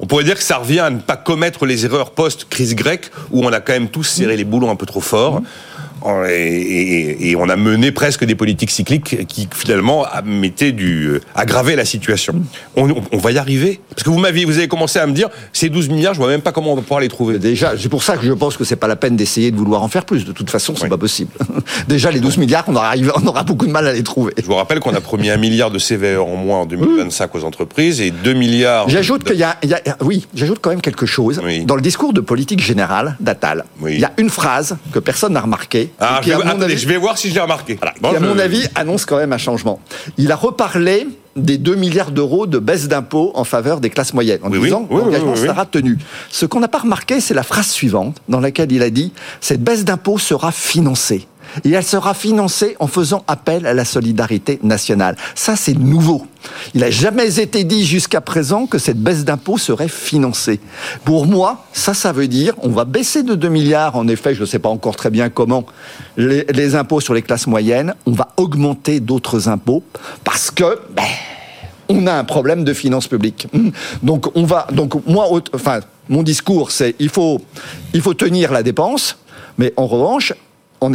On 0.00 0.06
pourrait 0.06 0.24
dire 0.24 0.34
que 0.34 0.42
ça 0.42 0.56
revient 0.56 0.80
à 0.80 0.90
ne 0.90 0.98
pas 0.98 1.16
commettre 1.16 1.64
les 1.64 1.84
erreurs 1.84 2.10
post-crise 2.10 2.74
grecque 2.74 3.10
où 3.30 3.44
on 3.44 3.52
a 3.52 3.60
quand 3.60 3.72
même 3.72 3.88
tous 3.88 4.04
serré 4.04 4.36
les 4.36 4.44
boulons 4.44 4.70
un 4.70 4.76
peu 4.76 4.86
trop 4.86 5.00
fort. 5.00 5.40
Et, 6.28 7.34
on 7.38 7.48
a 7.48 7.56
mené 7.56 7.92
presque 7.92 8.24
des 8.24 8.34
politiques 8.34 8.70
cycliques 8.70 9.26
qui 9.26 9.48
finalement 9.52 10.06
mettaient 10.24 10.72
du 10.72 11.06
euh, 11.06 11.20
aggravaient 11.34 11.76
la 11.76 11.84
situation. 11.84 12.34
On, 12.76 13.18
va 13.18 13.32
y 13.32 13.38
arriver 13.38 13.80
parce 13.90 14.02
que 14.02 14.10
vous 14.10 14.18
m'avez 14.18 14.44
vous 14.44 14.58
avez 14.58 14.68
commencé 14.68 14.98
à 14.98 15.06
me 15.06 15.12
dire 15.12 15.28
ces 15.52 15.68
12 15.68 15.88
milliards, 15.88 16.14
je 16.14 16.18
vois 16.18 16.28
même 16.28 16.40
pas 16.40 16.52
comment 16.52 16.72
on 16.72 16.76
va 16.76 16.82
pouvoir 16.82 17.00
les 17.00 17.08
trouver. 17.08 17.38
Déjà, 17.38 17.72
c'est 17.76 17.88
pour 17.88 18.02
ça 18.02 18.16
que 18.16 18.24
je 18.24 18.32
pense 18.32 18.56
que 18.56 18.64
c'est 18.64 18.76
pas 18.76 18.86
la 18.86 18.96
peine 18.96 19.16
d'essayer 19.16 19.50
de 19.50 19.56
vouloir 19.56 19.82
en 19.82 19.88
faire 19.88 20.04
plus. 20.04 20.24
De 20.24 20.32
toute 20.32 20.50
façon, 20.50 20.74
c'est 20.76 20.88
pas 20.88 20.98
possible. 20.98 21.30
Déjà 21.88 22.10
les 22.10 22.20
12 22.20 22.38
milliards, 22.38 22.64
on 22.68 22.76
aura, 22.76 22.94
on 23.16 23.26
aura 23.26 23.42
beaucoup 23.44 23.66
de 23.66 23.72
mal 23.72 23.86
à 23.86 23.92
les 23.92 24.02
trouver. 24.02 24.32
Je 24.36 24.46
vous 24.46 24.54
rappelle 24.54 24.80
qu'on 24.80 24.94
a 24.94 25.00
promis 25.00 25.30
un 25.30 25.36
milliard 25.36 25.70
de 25.70 25.78
CVE 25.78 26.20
en 26.20 26.36
moins 26.36 26.60
en 26.60 26.66
2025 26.66 27.34
aux 27.34 27.44
entreprises 27.44 28.00
et 28.00 28.10
2 28.10 28.32
milliards. 28.34 28.88
J'ajoute 28.88 29.24
qu'il 29.24 29.36
y, 29.36 29.44
a, 29.44 29.56
oui, 30.00 30.26
j'ajoute 30.34 30.58
quand 30.60 30.70
même 30.70 30.80
quelque 30.80 31.06
chose 31.06 31.40
dans 31.66 31.76
le 31.76 31.82
discours 31.82 32.12
de 32.12 32.20
politique 32.20 32.62
générale 32.62 33.16
d'Atal. 33.20 33.64
Il 33.86 33.98
y 33.98 34.04
a 34.04 34.12
une 34.18 34.30
phrase 34.30 34.76
que 34.92 34.98
personne 34.98 35.32
n'a 35.34 35.40
remarquée 35.40 35.91
ah, 36.00 36.20
je, 36.22 36.32
vais, 36.32 36.76
je 36.76 36.88
vais 36.88 36.96
voir 36.96 37.18
si 37.18 37.30
je 37.30 37.34
l'ai 37.34 37.40
remarqué. 37.40 37.76
qui, 37.76 38.16
à 38.16 38.20
mon 38.20 38.38
avis, 38.38 38.66
annonce 38.74 39.04
quand 39.06 39.16
même 39.16 39.32
un 39.32 39.38
changement. 39.38 39.80
Il 40.18 40.32
a 40.32 40.36
reparlé 40.36 41.06
des 41.36 41.58
2 41.58 41.74
milliards 41.76 42.10
d'euros 42.10 42.46
de 42.46 42.58
baisse 42.58 42.88
d'impôts 42.88 43.32
en 43.34 43.44
faveur 43.44 43.80
des 43.80 43.90
classes 43.90 44.12
moyennes, 44.12 44.40
en 44.42 44.50
disant 44.50 44.84
que 44.84 44.94
l'engagement 44.94 45.36
sera 45.36 45.66
tenu. 45.66 45.98
Ce 46.30 46.46
qu'on 46.46 46.60
n'a 46.60 46.68
pas 46.68 46.80
remarqué, 46.80 47.20
c'est 47.20 47.34
la 47.34 47.42
phrase 47.42 47.68
suivante, 47.68 48.18
dans 48.28 48.40
laquelle 48.40 48.70
il 48.72 48.82
a 48.82 48.90
dit 48.90 49.12
«Cette 49.40 49.62
baisse 49.62 49.84
d'impôts 49.84 50.18
sera 50.18 50.52
financée». 50.52 51.26
Et 51.64 51.70
elle 51.70 51.84
sera 51.84 52.14
financée 52.14 52.76
en 52.80 52.86
faisant 52.86 53.24
appel 53.26 53.66
à 53.66 53.74
la 53.74 53.84
solidarité 53.84 54.58
nationale. 54.62 55.16
Ça, 55.34 55.56
c'est 55.56 55.74
nouveau. 55.74 56.26
Il 56.74 56.80
n'a 56.80 56.90
jamais 56.90 57.38
été 57.38 57.64
dit 57.64 57.84
jusqu'à 57.84 58.20
présent 58.20 58.66
que 58.66 58.78
cette 58.78 58.98
baisse 58.98 59.24
d'impôts 59.24 59.58
serait 59.58 59.88
financée. 59.88 60.60
Pour 61.04 61.26
moi, 61.26 61.66
ça, 61.72 61.94
ça 61.94 62.12
veut 62.12 62.28
dire 62.28 62.54
on 62.62 62.70
va 62.70 62.84
baisser 62.84 63.22
de 63.22 63.34
2 63.34 63.48
milliards, 63.48 63.96
en 63.96 64.08
effet, 64.08 64.34
je 64.34 64.40
ne 64.40 64.46
sais 64.46 64.58
pas 64.58 64.68
encore 64.68 64.96
très 64.96 65.10
bien 65.10 65.28
comment, 65.28 65.64
les, 66.16 66.74
impôts 66.74 67.00
sur 67.00 67.14
les 67.14 67.22
classes 67.22 67.46
moyennes. 67.46 67.94
On 68.06 68.12
va 68.12 68.28
augmenter 68.36 69.00
d'autres 69.00 69.48
impôts 69.48 69.82
parce 70.24 70.50
que... 70.50 70.78
Ben, 70.94 71.04
on 71.88 72.06
a 72.06 72.14
un 72.14 72.24
problème 72.24 72.64
de 72.64 72.72
finances 72.72 73.06
publiques. 73.06 73.48
Donc 74.02 74.34
on 74.34 74.44
va 74.44 74.66
donc 74.72 75.06
moi 75.06 75.28
enfin 75.52 75.80
mon 76.08 76.22
discours 76.22 76.70
c'est 76.70 76.94
il 76.98 77.10
faut 77.10 77.40
il 77.92 78.00
faut 78.00 78.14
tenir 78.14 78.50
la 78.52 78.62
dépense 78.62 79.18
mais 79.58 79.74
en 79.76 79.86
revanche 79.86 80.32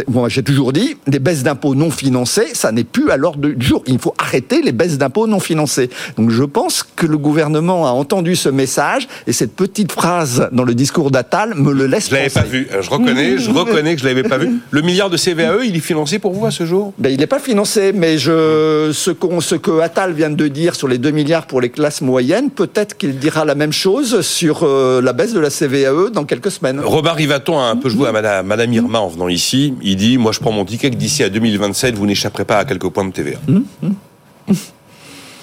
moi 0.08 0.29
j'ai 0.29 0.44
toujours 0.44 0.74
dit, 0.74 0.98
des 1.08 1.20
baisses 1.20 1.44
d'impôts 1.44 1.75
non 1.75 1.91
financées, 1.91 2.48
ça 2.53 2.72
n'est 2.72 2.84
plus 2.84 3.12
à 3.12 3.17
l'ordre 3.17 3.48
du 3.48 3.65
jour. 3.65 3.84
Il 3.88 4.00
faut 4.00 4.13
arrêter 4.17 4.62
les 4.62 4.72
baisses 4.72 4.98
d'impôts 4.98 5.27
non 5.27 5.39
financées. 5.39 5.89
Donc 6.17 6.29
je 6.29 6.44
pense 6.44 6.84
que 6.84 7.06
le 7.06 7.17
gouvernement 7.17 7.88
a 7.88 7.91
entendu 7.91 8.36
ce 8.36 8.50
message 8.50 9.08
et 9.25 9.34
cette 9.34 9.56
petite 9.56 9.91
phrase 9.91 10.50
dans 10.51 10.63
le 10.63 10.75
discours 10.75 11.12
d'Attal 11.12 11.53
me 11.56 11.72
le 11.72 11.88
laisse. 11.88 12.10
Je 12.10 12.15
l'avais 12.15 12.29
pas 12.29 12.44
vu. 12.44 12.67
Je 12.79 12.89
reconnais, 12.89 13.38
je 13.38 13.51
reconnais 13.58 13.96
que 13.96 14.01
je 14.01 14.08
l'avais 14.08 14.24
pas 14.24 14.38
vu. 14.38 14.60
Le 14.72 14.82
milliard 14.82 15.10
de 15.10 15.17
CVAE, 15.17 15.65
il 15.65 15.75
est 15.75 15.79
financé 15.79 16.20
pour 16.20 16.34
vous 16.34 16.46
à 16.46 16.51
ce 16.51 16.65
jour? 16.65 16.94
Ben, 16.98 17.10
il 17.10 17.20
n'est 17.20 17.27
pas 17.27 17.39
financé, 17.39 17.91
mais 17.94 18.17
je 18.17 18.91
ce, 18.94 19.12
ce 19.41 19.56
que 19.56 19.79
Attal 19.79 20.13
vient 20.13 20.29
de 20.29 20.48
dire 20.48 20.75
sur 20.75 20.88
les 20.88 20.98
2 20.98 21.12
milliards 21.12 21.48
pour 21.48 21.62
les 21.62 21.70
classes 21.70 22.01
moyennes, 22.01 22.50
peut-être 22.50 22.98
qu'il 22.98 23.17
dira 23.17 23.46
la 23.46 23.56
même 23.56 23.74
chose 23.74 24.22
sur 24.22 24.63
euh, 24.63 25.01
la 25.01 25.13
baisse 25.13 25.34
de 25.34 25.39
la 25.39 25.50
CVAE 25.50 26.10
dans 26.12 26.25
quelques 26.25 26.51
semaines. 26.51 26.79
Robert 26.79 27.15
Rivaton 27.15 27.60
a 27.60 27.63
un 27.63 27.75
peu 27.75 27.89
joué 27.89 28.08
à 28.08 28.12
Madame, 28.12 28.48
Madame 28.48 28.74
Irma 28.74 29.00
en 29.00 29.08
venant 29.08 29.27
ici 29.27 29.74
il 29.81 29.96
dit 29.96 30.17
Moi, 30.17 30.31
je 30.31 30.39
prends 30.39 30.51
mon 30.51 30.65
ticket 30.65 30.89
que 30.91 30.96
d'ici 30.96 31.24
à 31.24 31.29
2027, 31.29 31.96
vous 31.96 32.05
n'échapperez 32.05 32.46
pas 32.46 32.57
à 32.60 32.65
quelques 32.65 32.89
points 32.89 33.05
de 33.05 33.12
TVA. 33.12 33.38
Hum, 33.48 33.65
hum. 33.84 33.96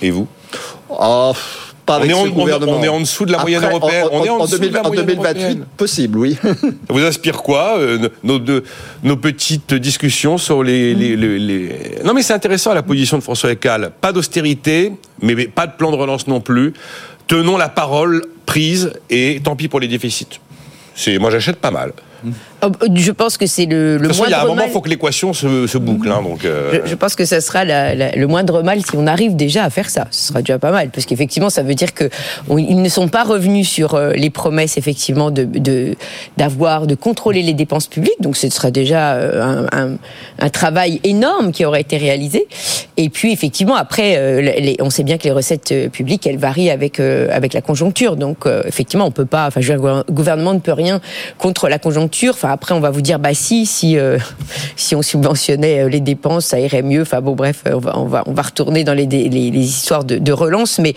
Et 0.03 0.11
vous? 0.11 0.27
Oh, 0.89 1.33
Pas 1.87 1.97
avec 1.97 2.15
on, 2.15 2.25
est 2.25 2.25
ce 2.27 2.31
en, 2.31 2.33
gouvernement. 2.35 2.77
on 2.79 2.83
est 2.83 2.89
en 2.89 3.01
dessous 3.01 3.25
de 3.27 3.33
la 3.33 3.39
moyenne 3.41 3.63
européenne. 3.65 4.07
En, 4.11 4.17
on 4.21 4.25
est 4.25 4.29
en, 4.31 4.37
en 4.39 4.45
dessous 4.45 4.59
2000 4.59 4.69
de 4.71 4.75
la 4.75 4.81
en 4.81 4.87
moyenne 4.89 5.07
2028, 5.07 5.41
européenne. 5.43 5.67
possible, 5.77 6.19
oui. 6.19 6.37
Ça 6.43 6.55
vous 6.89 7.01
inspire 7.03 7.43
quoi 7.43 7.79
euh, 7.79 8.09
nos, 8.23 8.39
nos, 8.39 8.61
nos 9.03 9.17
petites 9.17 9.75
discussions 9.75 10.39
sur 10.39 10.63
les, 10.63 10.95
les, 10.95 11.17
les, 11.17 11.39
les... 11.39 11.79
Non 12.05 12.15
mais 12.15 12.23
c'est 12.23 12.33
intéressant 12.33 12.73
la 12.75 12.83
position 12.83 13.19
de 13.19 13.23
François 13.23 13.51
Eccal. 13.53 13.93
Pas 14.01 14.13
d'austérité, 14.13 14.93
mais 15.23 15.47
pas 15.47 15.67
de 15.67 15.73
plan 15.73 15.91
de 15.91 15.97
relance 15.97 16.27
non 16.27 16.41
plus. 16.41 16.73
Tenons 17.27 17.57
la 17.57 17.69
parole 17.69 18.23
prise 18.47 18.93
et 19.11 19.41
tant 19.43 19.57
pis 19.57 19.69
pour 19.69 19.81
les 19.81 19.89
déficits. 19.89 20.41
C'est 20.95 21.19
moi 21.19 21.31
j'achète 21.31 21.57
pas 21.57 21.71
mal. 21.71 21.93
Oh, 22.67 22.87
Je 22.95 23.13
pense 23.13 23.37
que 23.37 23.47
c'est 23.47 23.67
le, 23.67 23.95
le 23.97 23.99
De 23.99 24.07
toute 24.07 24.17
façon, 24.17 24.25
il 24.27 24.31
y 24.31 24.35
a 24.35 24.41
un 24.41 24.43
moment, 24.45 24.55
mal. 24.57 24.67
il 24.69 24.73
faut 24.73 24.81
que 24.81 24.89
l'équation 24.89 25.33
se, 25.33 25.67
se 25.67 25.79
boucle. 25.79 26.11
Hein, 26.11 26.23
donc, 26.23 26.45
euh, 26.45 26.81
Je, 26.85 26.91
je 26.91 26.95
pense 26.95 27.15
que 27.15 27.25
ça 27.25 27.41
sera 27.41 27.65
la- 27.65 27.95
la- 27.95 28.13
le 28.13 28.27
moindre 28.27 28.63
mal 28.63 28.81
si 28.81 28.97
on 28.97 29.07
arrive 29.07 29.37
déjà 29.37 29.65
à 29.65 29.71
faire 29.71 29.91
ça. 29.91 30.07
Ce 30.11 30.29
sera 30.29 30.41
déjà 30.41 30.59
pas 30.59 30.71
mal, 30.71 30.91
parce 30.91 31.07
qu'effectivement, 31.07 31.51
ça 31.51 31.63
veut 31.63 31.75
dire 31.75 31.95
que 31.95 32.09
on- 32.49 32.59
ils 32.59 32.81
ne 32.81 32.89
sont 32.89 33.09
pas 33.09 33.25
revenus 33.25 33.69
sur 33.69 33.95
euh, 33.95 34.13
les 34.13 34.31
promesses 34.31 34.77
effectivement 34.79 35.31
de 35.31 35.45
d'avoir, 36.37 36.87
de, 36.87 36.95
contrôler 36.95 37.43
les 37.43 37.55
dépenses 37.55 37.87
publiques. 37.87 38.21
Donc, 38.21 38.37
ce 38.37 38.49
sera 38.49 38.71
déjà 38.71 39.15
euh, 39.15 39.67
un, 39.73 39.79
un- 39.93 39.97
un 40.39 40.49
travail 40.49 41.01
énorme 41.05 41.53
qui 41.53 41.65
aurait 41.65 41.81
été 41.81 41.97
réalisé. 41.97 42.47
Et 42.97 43.09
puis, 43.11 43.33
effectivement, 43.33 43.75
après, 43.77 44.41
les- 44.43 44.77
on 44.81 44.91
sait 44.91 45.03
bien 45.05 45.19
que 45.19 45.25
les 45.25 45.33
recettes 45.33 45.75
publiques, 45.93 46.27
elles 46.27 46.39
varient 46.39 46.71
avec 46.71 47.01
avec 47.01 47.53
la 47.53 47.61
conjoncture. 47.61 48.17
Donc, 48.17 48.47
effectivement, 48.67 49.07
on 49.07 49.11
peut 49.11 49.27
pas. 49.27 49.47
Enfin, 49.49 49.61
je 49.61 49.73
veux 49.73 49.79
dire, 49.79 50.05
le 50.07 50.13
gouvernement 50.13 50.55
ne 50.55 50.61
peut 50.61 50.73
rien 50.73 51.01
contre 51.39 51.69
la 51.69 51.79
conjoncture. 51.79 52.35
Enfin, 52.35 52.54
après, 52.55 52.73
on 52.73 52.81
va 52.81 52.91
vous 52.91 53.03
dire, 53.03 53.19
bah 53.19 53.35
si, 53.35 53.67
si 53.67 53.99
euh, 53.99 54.19
si 54.77 54.95
on 54.95 55.03
subventionnait 55.03 55.81
euh, 55.81 55.89
les 55.89 56.01
dépenses, 56.01 56.47
ça 56.47 56.61
irait 56.61 56.83
mieux. 56.83 57.03
Enfin 57.03 57.21
bon, 57.21 57.35
bref, 57.35 57.65
euh, 57.67 57.75
on 57.75 57.79
va 57.79 57.99
on 57.99 58.07
va 58.07 58.23
on 58.27 58.33
va 58.33 58.43
retourner 58.43 58.85
dans 58.85 58.95
les 58.95 59.07
les, 59.07 59.29
les 59.29 59.61
histoires 59.61 60.05
de, 60.05 60.19
de 60.19 60.33
relance, 60.33 60.79
mais 60.79 60.95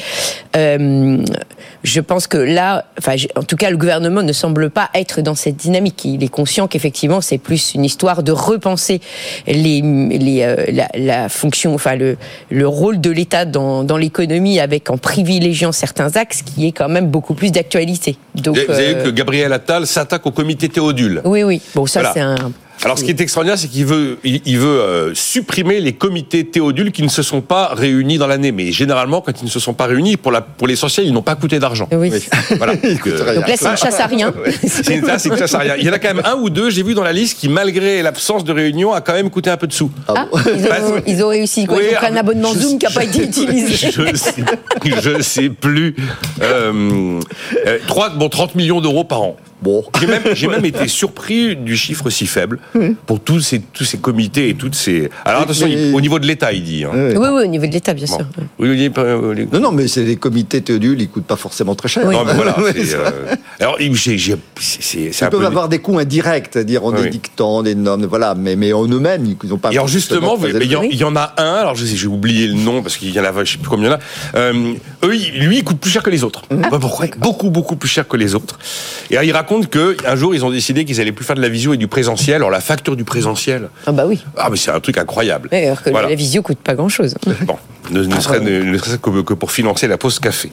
je 1.87 2.01
pense 2.01 2.27
que 2.27 2.37
là, 2.37 2.85
enfin, 2.99 3.15
en 3.37 3.43
tout 3.43 3.55
cas, 3.55 3.69
le 3.69 3.77
gouvernement 3.77 4.21
ne 4.21 4.33
semble 4.33 4.69
pas 4.69 4.89
être 4.93 5.21
dans 5.21 5.35
cette 5.35 5.55
dynamique. 5.55 6.03
Il 6.03 6.21
est 6.23 6.27
conscient 6.27 6.67
qu'effectivement, 6.67 7.21
c'est 7.21 7.37
plus 7.37 7.73
une 7.75 7.85
histoire 7.85 8.23
de 8.23 8.33
repenser 8.33 8.99
les 9.47 9.81
les 9.81 10.43
euh, 10.43 10.65
la, 10.71 10.89
la 10.95 11.29
fonction, 11.29 11.73
enfin 11.73 11.95
le 11.95 12.17
le 12.49 12.67
rôle 12.67 12.99
de 12.99 13.09
l'État 13.09 13.45
dans 13.45 13.83
dans 13.85 13.95
l'économie 13.97 14.59
avec 14.59 14.89
en 14.89 14.97
privilégiant 14.97 15.71
certains 15.71 16.15
axes, 16.17 16.41
qui 16.41 16.67
est 16.67 16.73
quand 16.73 16.89
même 16.89 17.07
beaucoup 17.07 17.33
plus 17.35 17.51
d'actualité. 17.51 18.17
Donc 18.35 18.57
vous 18.57 18.73
avez 18.73 18.93
vu 18.93 18.99
euh, 18.99 19.03
que 19.05 19.09
Gabriel 19.09 19.53
Attal 19.53 19.87
s'attaque 19.87 20.25
au 20.25 20.31
comité 20.31 20.67
Théodule. 20.69 21.21
oui, 21.23 21.43
oui. 21.43 21.61
Bon, 21.73 21.85
ça, 21.85 22.01
Voilà. 22.01 22.13
c'est 22.13 22.19
un. 22.19 22.51
Alors, 22.83 22.97
ce 22.99 23.03
qui 23.03 23.09
est 23.09 23.21
extraordinaire, 23.21 23.57
c'est 23.57 23.67
qu'il 23.67 23.85
veut, 23.85 24.19
il, 24.23 24.41
il 24.45 24.59
veut 24.59 24.81
euh, 24.81 25.13
supprimer 25.15 25.79
les 25.79 25.93
comités 25.93 26.45
Théodule 26.45 26.91
qui 26.91 27.01
ne 27.01 27.07
se 27.07 27.21
sont 27.23 27.41
pas 27.41 27.73
réunis 27.73 28.17
dans 28.17 28.27
l'année. 28.27 28.51
Mais 28.51 28.71
généralement, 28.71 29.21
quand 29.21 29.41
ils 29.41 29.45
ne 29.45 29.49
se 29.49 29.59
sont 29.59 29.73
pas 29.73 29.85
réunis, 29.85 30.17
pour 30.17 30.31
la, 30.31 30.41
pour 30.41 30.67
l'essentiel, 30.67 31.05
ils 31.05 31.13
n'ont 31.13 31.21
pas 31.21 31.35
coûté 31.35 31.59
d'argent. 31.59 31.87
Oui. 31.91 32.11
Voilà. 32.57 32.75
Donc, 32.75 33.07
euh. 33.07 33.35
Donc 33.35 33.47
là, 33.47 33.55
c'est 33.57 33.67
une 33.67 33.77
chasse 33.77 33.99
à 33.99 34.05
rien. 34.05 34.33
C'est 34.65 34.89
une 34.89 35.01
tasse, 35.01 35.23
c'est 35.23 35.29
une 35.29 35.37
chasse 35.37 35.53
à 35.53 35.59
rien. 35.59 35.75
Il 35.77 35.85
y 35.85 35.89
en 35.89 35.93
a 35.93 35.99
quand 35.99 36.13
même 36.13 36.25
un 36.25 36.35
ou 36.35 36.49
deux, 36.49 36.69
j'ai 36.69 36.83
vu 36.83 36.93
dans 36.93 37.03
la 37.03 37.13
liste, 37.13 37.39
qui, 37.39 37.49
malgré 37.49 38.01
l'absence 38.01 38.43
de 38.43 38.53
réunion, 38.53 38.93
a 38.93 39.01
quand 39.01 39.13
même 39.13 39.29
coûté 39.29 39.49
un 39.49 39.57
peu 39.57 39.67
de 39.67 39.73
sous. 39.73 39.91
Ah, 40.07 40.27
ils, 40.33 40.65
ont, 40.65 41.01
ils 41.07 41.23
ont 41.23 41.27
réussi. 41.29 41.65
Quoi. 41.65 41.77
Oui, 41.77 41.83
ils 41.89 41.95
ont 41.95 41.97
pris 41.97 42.07
un 42.07 42.15
ah, 42.15 42.19
abonnement 42.19 42.53
je- 42.53 42.59
Zoom 42.59 42.79
qui 42.79 42.85
n'a 42.85 42.91
pas 42.91 43.03
été 43.03 43.23
utilisé. 43.23 43.91
Je 43.97 44.15
sais, 44.15 44.43
je 44.83 45.21
sais 45.21 45.49
plus. 45.49 45.95
Euh, 46.41 47.19
euh, 47.65 47.79
bon, 48.15 48.29
30 48.29 48.55
millions 48.55 48.81
d'euros 48.81 49.03
par 49.03 49.21
an. 49.21 49.37
Bon. 49.61 49.83
J'ai 49.99 50.07
même, 50.07 50.21
j'ai 50.33 50.47
même 50.47 50.65
été 50.65 50.87
surpris 50.87 51.55
du 51.55 51.75
chiffre 51.75 52.09
si 52.09 52.27
faible 52.27 52.59
pour 53.05 53.19
tous 53.19 53.39
ces, 53.41 53.59
tous 53.59 53.83
ces 53.85 53.97
comités 53.97 54.49
et 54.49 54.53
toutes 54.53 54.75
ces. 54.75 55.09
Alors 55.25 55.41
attention, 55.41 55.67
Mais- 55.67 55.91
au 55.93 55.99
niveau 56.01 56.19
de 56.19 56.27
l'État, 56.27 56.53
il 56.53 56.63
dit. 56.63 56.83
hein. 56.83 56.91
Oui, 56.93 57.15
oui, 57.17 57.43
au 57.43 57.47
niveau 57.47 57.65
de 57.65 57.71
l'État, 57.71 57.93
bien 57.93 58.05
Bon. 58.07 58.17
sûr. 58.17 58.25
Oui, 58.59 58.75
les- 58.77 59.45
Non, 59.51 59.59
non, 59.59 59.71
mais 59.71 59.87
c'est 59.87 60.03
des 60.03 60.15
comités 60.15 60.61
Théodule, 60.61 61.01
ils 61.01 61.09
coûtent 61.09 61.25
pas 61.25 61.35
forcément 61.37 61.73
très 61.75 61.87
cher. 61.87 62.05
Non, 62.09 62.23
mais 62.25 62.33
voilà. 62.33 62.55
C'est, 62.75 62.93
euh, 62.95 63.35
Alors, 63.59 63.77
il- 63.79 63.95
j'ai- 63.95 64.17
j'ai- 64.17 64.35
c'est 64.59 64.81
c'est- 64.83 65.11
c'est 65.11 65.23
Ils 65.23 65.27
un 65.27 65.29
peu. 65.29 65.37
peuvent 65.37 65.47
avoir 65.47 65.69
des 65.69 65.79
coûts 65.79 65.97
indirects, 65.97 66.49
c'est-à-dire 66.53 66.85
en 66.85 66.91
Oui. 66.93 67.07
édictant 67.07 67.63
des 67.63 67.73
normes, 67.75 68.05
voilà, 68.05 68.35
mais, 68.35 68.55
mais 68.55 68.73
en 68.73 68.87
eux-mêmes, 68.87 69.25
ils 69.43 69.49
n'ont 69.49 69.57
pas. 69.57 69.69
Et 69.71 69.73
alors 69.77 69.87
justement, 69.87 70.37
il 70.43 70.71
y, 70.71 70.75
en- 70.75 70.83
y 70.83 71.03
a 71.03 71.33
un, 71.37 71.43
alors 71.55 71.75
je 71.75 71.85
sais, 71.85 71.95
j'ai 71.95 72.07
oublié 72.07 72.47
le 72.47 72.53
nom 72.53 72.81
parce 72.83 72.97
qu'il 72.97 73.09
y 73.11 73.19
en 73.19 73.23
a, 73.23 73.43
je 73.43 73.53
sais 73.53 73.57
plus 73.57 73.69
combien 73.69 73.87
il 73.87 73.91
y 73.91 73.93
en 73.93 73.97
a. 73.97 74.39
Euh, 74.39 74.73
eux, 75.03 75.07
lui, 75.39 75.57
il 75.57 75.63
coûte 75.63 75.79
plus 75.79 75.89
cher 75.91 76.03
que 76.03 76.09
les 76.11 76.23
autres. 76.23 76.43
Bah, 76.51 76.77
pourquoi? 76.79 77.07
Beaucoup, 77.17 77.49
beaucoup 77.49 77.75
plus 77.75 77.89
cher 77.89 78.07
que 78.07 78.17
les 78.17 78.35
autres. 78.35 78.59
Et 79.09 79.15
alors, 79.17 79.23
il 79.23 79.31
raconte 79.31 79.46
que 79.69 79.97
un 80.05 80.15
jour, 80.15 80.35
ils 80.35 80.43
ont 80.45 80.49
décidé 80.51 80.85
qu'ils 80.85 80.99
allaient 81.01 81.11
plus 81.11 81.25
faire 81.25 81.35
de 81.35 81.41
la 81.41 81.49
visio 81.49 81.73
et 81.73 81.77
du 81.77 81.87
présentiel. 81.87 82.35
Alors 82.35 82.49
la 82.49 82.59
facture 82.61 82.95
du 82.95 83.03
présentiel, 83.03 83.69
Ah 83.85 83.91
bah 83.91 84.05
oui. 84.05 84.23
ah 84.37 84.49
mais 84.51 84.57
c'est 84.57 84.71
un 84.71 84.79
truc 84.79 84.97
incroyable. 84.97 85.49
Ouais, 85.51 85.65
alors 85.65 85.81
que 85.81 85.89
Voilà. 85.89 86.09
la 86.09 86.15
visio 86.15 86.41
coûte 86.41 86.59
pas 86.59 86.75
grand-chose. 86.75 87.15
Bon, 87.45 87.55
ne, 87.91 88.03
ne 88.03 88.19
serait, 88.19 88.39
ne, 88.39 88.63
ne 88.63 88.77
serait-ce 88.77 88.97
que, 88.97 89.21
que 89.21 89.33
pour 89.33 89.51
financer 89.51 89.87
la 89.87 89.97
pause 89.97 90.19
café. 90.19 90.51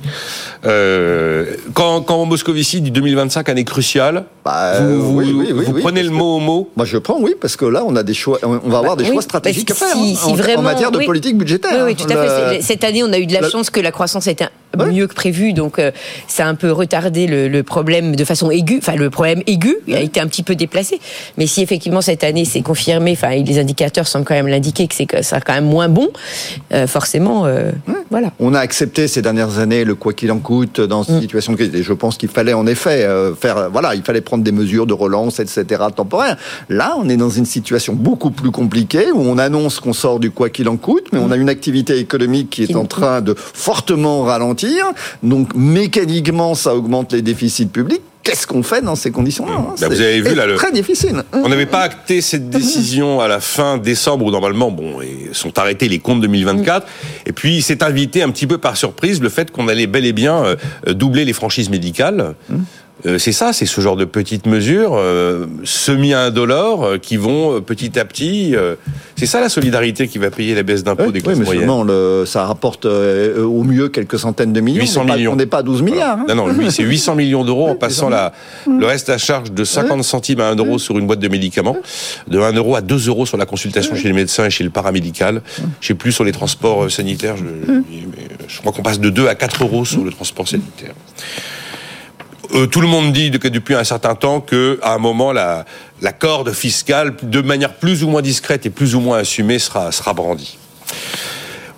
Euh, 0.64 1.44
quand, 1.74 2.02
quand 2.02 2.24
Moscovici 2.24 2.80
dit 2.80 2.90
2025 2.90 3.48
année 3.48 3.64
cruciale, 3.64 4.24
Bah, 4.44 4.80
vous, 4.80 5.02
vous- 5.02 5.18
oui, 5.18 5.32
oui, 5.34 5.46
oui, 5.52 5.64
vous 5.66 5.72
oui, 5.72 5.80
prenez 5.82 6.02
le 6.02 6.10
mot 6.10 6.36
au 6.36 6.40
mot? 6.40 6.70
Moi, 6.76 6.86
je 6.86 6.98
prends, 6.98 7.18
oui, 7.20 7.34
parce 7.40 7.56
que 7.56 7.64
là, 7.64 7.82
on 7.86 7.96
a 7.96 8.02
des 8.02 8.14
choix, 8.14 8.38
on 8.42 8.68
va 8.68 8.78
avoir 8.78 8.96
des 8.96 9.04
oui, 9.04 9.12
choix 9.12 9.22
stratégiques 9.22 9.70
à 9.70 9.74
faire 9.74 9.88
si- 9.92 10.12
hein, 10.16 10.18
si 10.24 10.30
en, 10.32 10.34
vraiment- 10.34 10.60
en 10.60 10.62
matière 10.62 10.90
de 10.90 10.98
oui. 10.98 11.06
politique 11.06 11.36
budgétaire. 11.36 11.72
Oui, 11.74 11.80
oui, 11.86 11.96
hein. 11.98 12.04
tout 12.06 12.12
à 12.12 12.50
fait. 12.52 12.62
Cette 12.62 12.84
année, 12.84 13.02
on 13.02 13.12
a 13.12 13.18
eu 13.18 13.26
de 13.26 13.32
la 13.34 13.40
la- 13.42 13.50
chance 13.50 13.70
que 13.70 13.80
la 13.80 13.90
croissance 13.90 14.26
était 14.26 14.46
mieux 14.90 15.06
que 15.06 15.14
prévu, 15.14 15.52
donc 15.52 15.78
euh, 15.78 15.92
ça 16.26 16.46
a 16.46 16.48
un 16.48 16.56
peu 16.56 16.72
retardé 16.72 17.28
le, 17.28 17.46
le 17.46 17.62
problème 17.62 18.16
de 18.16 18.24
façon 18.24 18.50
aiguë. 18.50 18.78
Enfin, 18.78 18.96
le 18.96 19.08
problème 19.08 19.40
aigu 19.46 19.76
a 19.92 20.00
été 20.00 20.18
un 20.18 20.26
petit 20.26 20.42
peu 20.42 20.56
déplacé. 20.56 20.98
Mais 21.38 21.46
si 21.46 21.62
effectivement 21.62 22.00
cette 22.00 22.24
année 22.24 22.44
c'est 22.44 22.60
confirmé, 22.62 23.12
enfin, 23.12 23.36
les 23.36 23.58
indicateurs 23.60 24.08
semblent 24.08 24.24
quand 24.24 24.34
même 24.34 24.48
l'indiquer 24.48 24.88
que 24.88 24.94
c'est 24.96 25.06
que 25.06 25.18
ça 25.18 25.22
sera 25.22 25.40
quand 25.40 25.52
même 25.54 25.66
moins 25.66 25.88
bon, 25.88 26.08
euh, 26.72 26.88
forcément, 26.88 27.23
euh, 27.46 27.72
voilà. 28.10 28.32
On 28.38 28.54
a 28.54 28.60
accepté 28.60 29.08
ces 29.08 29.22
dernières 29.22 29.58
années 29.58 29.84
le 29.84 29.94
quoi 29.94 30.12
qu'il 30.12 30.30
en 30.32 30.38
coûte 30.38 30.80
dans 30.80 31.02
Mm. 31.02 31.04
cette 31.06 31.20
situation 31.20 31.52
de 31.52 31.56
crise. 31.58 31.74
Et 31.74 31.82
je 31.82 31.92
pense 31.92 32.16
qu'il 32.16 32.28
fallait 32.28 32.52
en 32.52 32.66
effet 32.66 33.04
euh, 33.04 33.34
faire, 33.34 33.56
euh, 33.58 33.68
voilà, 33.68 33.94
il 33.94 34.02
fallait 34.02 34.20
prendre 34.20 34.44
des 34.44 34.52
mesures 34.52 34.86
de 34.86 34.92
relance, 34.92 35.40
etc., 35.40 35.82
temporaires. 35.94 36.36
Là, 36.68 36.94
on 36.98 37.08
est 37.08 37.16
dans 37.16 37.30
une 37.30 37.46
situation 37.46 37.92
beaucoup 37.94 38.30
plus 38.30 38.50
compliquée 38.50 39.10
où 39.12 39.20
on 39.20 39.38
annonce 39.38 39.80
qu'on 39.80 39.92
sort 39.92 40.20
du 40.20 40.30
quoi 40.30 40.48
qu'il 40.50 40.68
en 40.68 40.76
coûte, 40.76 41.06
mais 41.12 41.18
on 41.18 41.30
a 41.30 41.36
une 41.36 41.48
activité 41.48 41.98
économique 41.98 42.50
qui 42.50 42.64
est 42.64 42.66
Qui- 42.68 42.76
en 42.76 42.84
train 42.86 43.20
de 43.20 43.34
fortement 43.36 44.22
ralentir. 44.22 44.84
Donc, 45.22 45.54
mécaniquement, 45.54 46.54
ça 46.54 46.74
augmente 46.74 47.12
les 47.12 47.22
déficits 47.22 47.66
publics. 47.66 48.02
Qu'est-ce 48.34 48.48
qu'on 48.48 48.64
fait 48.64 48.82
dans 48.82 48.96
ces 48.96 49.12
conditions-là 49.12 49.52
hein 49.52 49.74
Bah, 49.80 49.88
vous 49.88 49.94
C'est 49.94 50.02
avez 50.04 50.20
vu, 50.20 50.34
là, 50.34 50.44
le- 50.44 50.56
très 50.56 50.72
difficile. 50.72 51.22
On 51.32 51.48
n'avait 51.48 51.66
pas 51.66 51.82
acté 51.82 52.20
cette 52.20 52.50
décision 52.50 53.20
à 53.20 53.28
la 53.28 53.38
fin 53.38 53.78
décembre 53.78 54.24
où 54.26 54.30
normalement 54.32 54.72
bon 54.72 55.00
et 55.00 55.28
sont 55.32 55.56
arrêtés 55.56 55.88
les 55.88 56.00
comptes 56.00 56.20
2024 56.20 56.84
et 57.26 57.32
puis 57.32 57.56
il 57.58 57.62
s'est 57.62 57.84
invité 57.84 58.24
un 58.24 58.30
petit 58.30 58.48
peu 58.48 58.58
par 58.58 58.76
surprise 58.76 59.20
le 59.20 59.28
fait 59.28 59.52
qu'on 59.52 59.68
allait 59.68 59.86
bel 59.86 60.04
et 60.04 60.12
bien 60.12 60.44
euh, 60.44 60.56
doubler 60.94 61.24
les 61.24 61.32
franchises 61.32 61.70
médicales. 61.70 62.34
Euh, 63.06 63.18
c'est 63.18 63.32
ça, 63.32 63.52
c'est 63.52 63.66
ce 63.66 63.80
genre 63.80 63.96
de 63.96 64.04
petites 64.04 64.46
mesures 64.46 64.92
euh, 64.94 65.46
semi 65.64 66.14
indolores 66.14 66.84
euh, 66.84 66.96
qui 66.98 67.16
vont 67.16 67.56
euh, 67.56 67.60
petit 67.60 67.98
à 67.98 68.04
petit. 68.04 68.54
euh, 68.54 68.76
c'est 69.16 69.26
ça 69.26 69.40
la 69.40 69.48
solidarité 69.48 70.06
qui 70.06 70.18
va 70.18 70.30
payer 70.30 70.54
la 70.54 70.62
baisse 70.62 70.84
d'impôts 70.84 71.06
Oui, 71.06 71.12
des 71.12 71.18
oui, 71.18 71.24
classes 71.24 71.38
mais 71.38 71.44
moyennes. 71.44 71.62
seulement 71.62 71.82
le, 71.82 72.24
ça 72.24 72.46
rapporte 72.46 72.86
euh, 72.86 73.44
au 73.44 73.64
mieux 73.64 73.88
quelques 73.88 74.18
centaines 74.18 74.52
de 74.52 74.60
millions. 74.60 74.80
800 74.80 75.00
on 75.00 75.04
n'est 75.04 75.10
pas- 75.10 75.16
millions. 75.18 75.32
On 75.32 75.36
n'est 75.36 75.46
pas 75.46 75.58
à 75.58 75.62
12 75.64 75.82
milliards. 75.82 76.18
hein. 76.20 76.26
Non, 76.28 76.46
non, 76.46 76.70
c'est 76.70 76.84
800 76.84 77.16
millions 77.16 77.44
d'euros 77.44 77.68
en 77.68 77.74
passant 77.76 78.08
la, 78.08 78.32
le 78.66 78.86
reste 78.86 79.10
à 79.10 79.18
charge 79.18 79.50
de 79.52 79.64
50 79.64 80.02
centimes 80.04 80.40
à 80.40 80.48
1 80.50 80.54
euro 80.56 80.78
sur 80.78 80.96
une 80.96 81.06
boîte 81.08 81.20
de 81.20 81.28
médicaments, 81.28 81.76
de 82.28 82.38
1 82.38 82.52
euro 82.52 82.76
à 82.76 82.80
2 82.80 83.08
euros 83.08 83.26
sur 83.26 83.36
la 83.36 83.44
consultation 83.44 83.96
chez 83.96 84.08
le 84.08 84.14
médecin 84.14 84.46
et 84.46 84.50
chez 84.50 84.64
le 84.64 84.70
paramédical. 84.70 85.42
Je 85.80 85.88
sais 85.88 85.94
plus 85.94 86.12
sur 86.12 86.22
les 86.24 86.32
transports 86.32 86.88
sanitaires, 86.90 87.36
je, 87.36 87.44
mais 87.44 87.82
je 88.48 88.60
crois 88.60 88.72
qu'on 88.72 88.82
passe 88.82 89.00
de 89.00 89.10
2 89.10 89.26
à 89.26 89.34
4 89.34 89.64
euros 89.64 89.84
sur 89.84 90.04
le 90.04 90.10
transport 90.12 90.46
sanitaire. 90.48 90.94
Euh, 92.54 92.66
tout 92.66 92.80
le 92.80 92.86
monde 92.86 93.12
dit 93.12 93.30
depuis 93.30 93.74
un 93.74 93.84
certain 93.84 94.14
temps 94.14 94.40
que 94.40 94.78
à 94.82 94.94
un 94.94 94.98
moment 94.98 95.32
la, 95.32 95.64
corde 96.18 96.52
fiscale, 96.52 97.16
de 97.22 97.40
manière 97.40 97.74
plus 97.74 98.04
ou 98.04 98.08
moins 98.08 98.22
discrète 98.22 98.64
et 98.66 98.70
plus 98.70 98.94
ou 98.94 99.00
moins 99.00 99.18
assumée, 99.18 99.58
sera 99.58 100.12
brandie. 100.14 100.58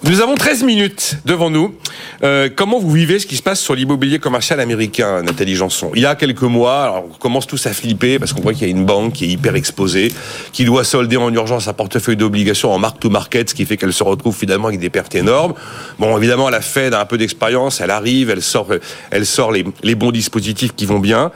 Nous 0.08 0.20
avons 0.20 0.36
13 0.36 0.62
minutes 0.62 1.16
devant 1.24 1.50
nous. 1.50 1.74
Euh, 2.22 2.48
comment 2.54 2.78
vous 2.78 2.92
vivez 2.92 3.18
ce 3.18 3.26
qui 3.26 3.34
se 3.34 3.42
passe 3.42 3.58
sur 3.58 3.74
l'immobilier 3.74 4.20
commercial 4.20 4.60
américain, 4.60 5.20
Nathalie 5.22 5.56
Janson? 5.56 5.90
Il 5.96 6.02
y 6.02 6.06
a 6.06 6.14
quelques 6.14 6.42
mois, 6.42 7.04
on 7.08 7.12
commence 7.14 7.48
tous 7.48 7.66
à 7.66 7.72
flipper 7.72 8.20
parce 8.20 8.32
qu'on 8.32 8.40
voit 8.40 8.52
qu'il 8.52 8.62
y 8.62 8.66
a 8.66 8.70
une 8.70 8.84
banque 8.84 9.14
qui 9.14 9.24
est 9.24 9.28
hyper 9.28 9.56
exposée, 9.56 10.12
qui 10.52 10.64
doit 10.64 10.84
solder 10.84 11.16
en 11.16 11.32
urgence 11.32 11.66
un 11.66 11.72
portefeuille 11.72 12.16
d'obligations 12.16 12.72
en 12.72 12.78
mark-to-market, 12.78 13.50
ce 13.50 13.54
qui 13.56 13.66
fait 13.66 13.76
qu'elle 13.76 13.92
se 13.92 14.04
retrouve 14.04 14.36
finalement 14.36 14.68
avec 14.68 14.78
des 14.78 14.90
pertes 14.90 15.16
énormes. 15.16 15.54
Bon, 15.98 16.16
évidemment, 16.16 16.50
la 16.50 16.60
Fed 16.60 16.94
a 16.94 17.00
un 17.00 17.06
peu 17.06 17.18
d'expérience, 17.18 17.80
elle 17.80 17.90
arrive, 17.90 18.30
elle 18.30 18.42
sort, 18.42 18.68
elle 19.10 19.26
sort 19.26 19.50
les 19.50 19.94
bons 19.96 20.12
dispositifs 20.12 20.72
qui 20.76 20.86
vont 20.86 21.00
bien. 21.00 21.32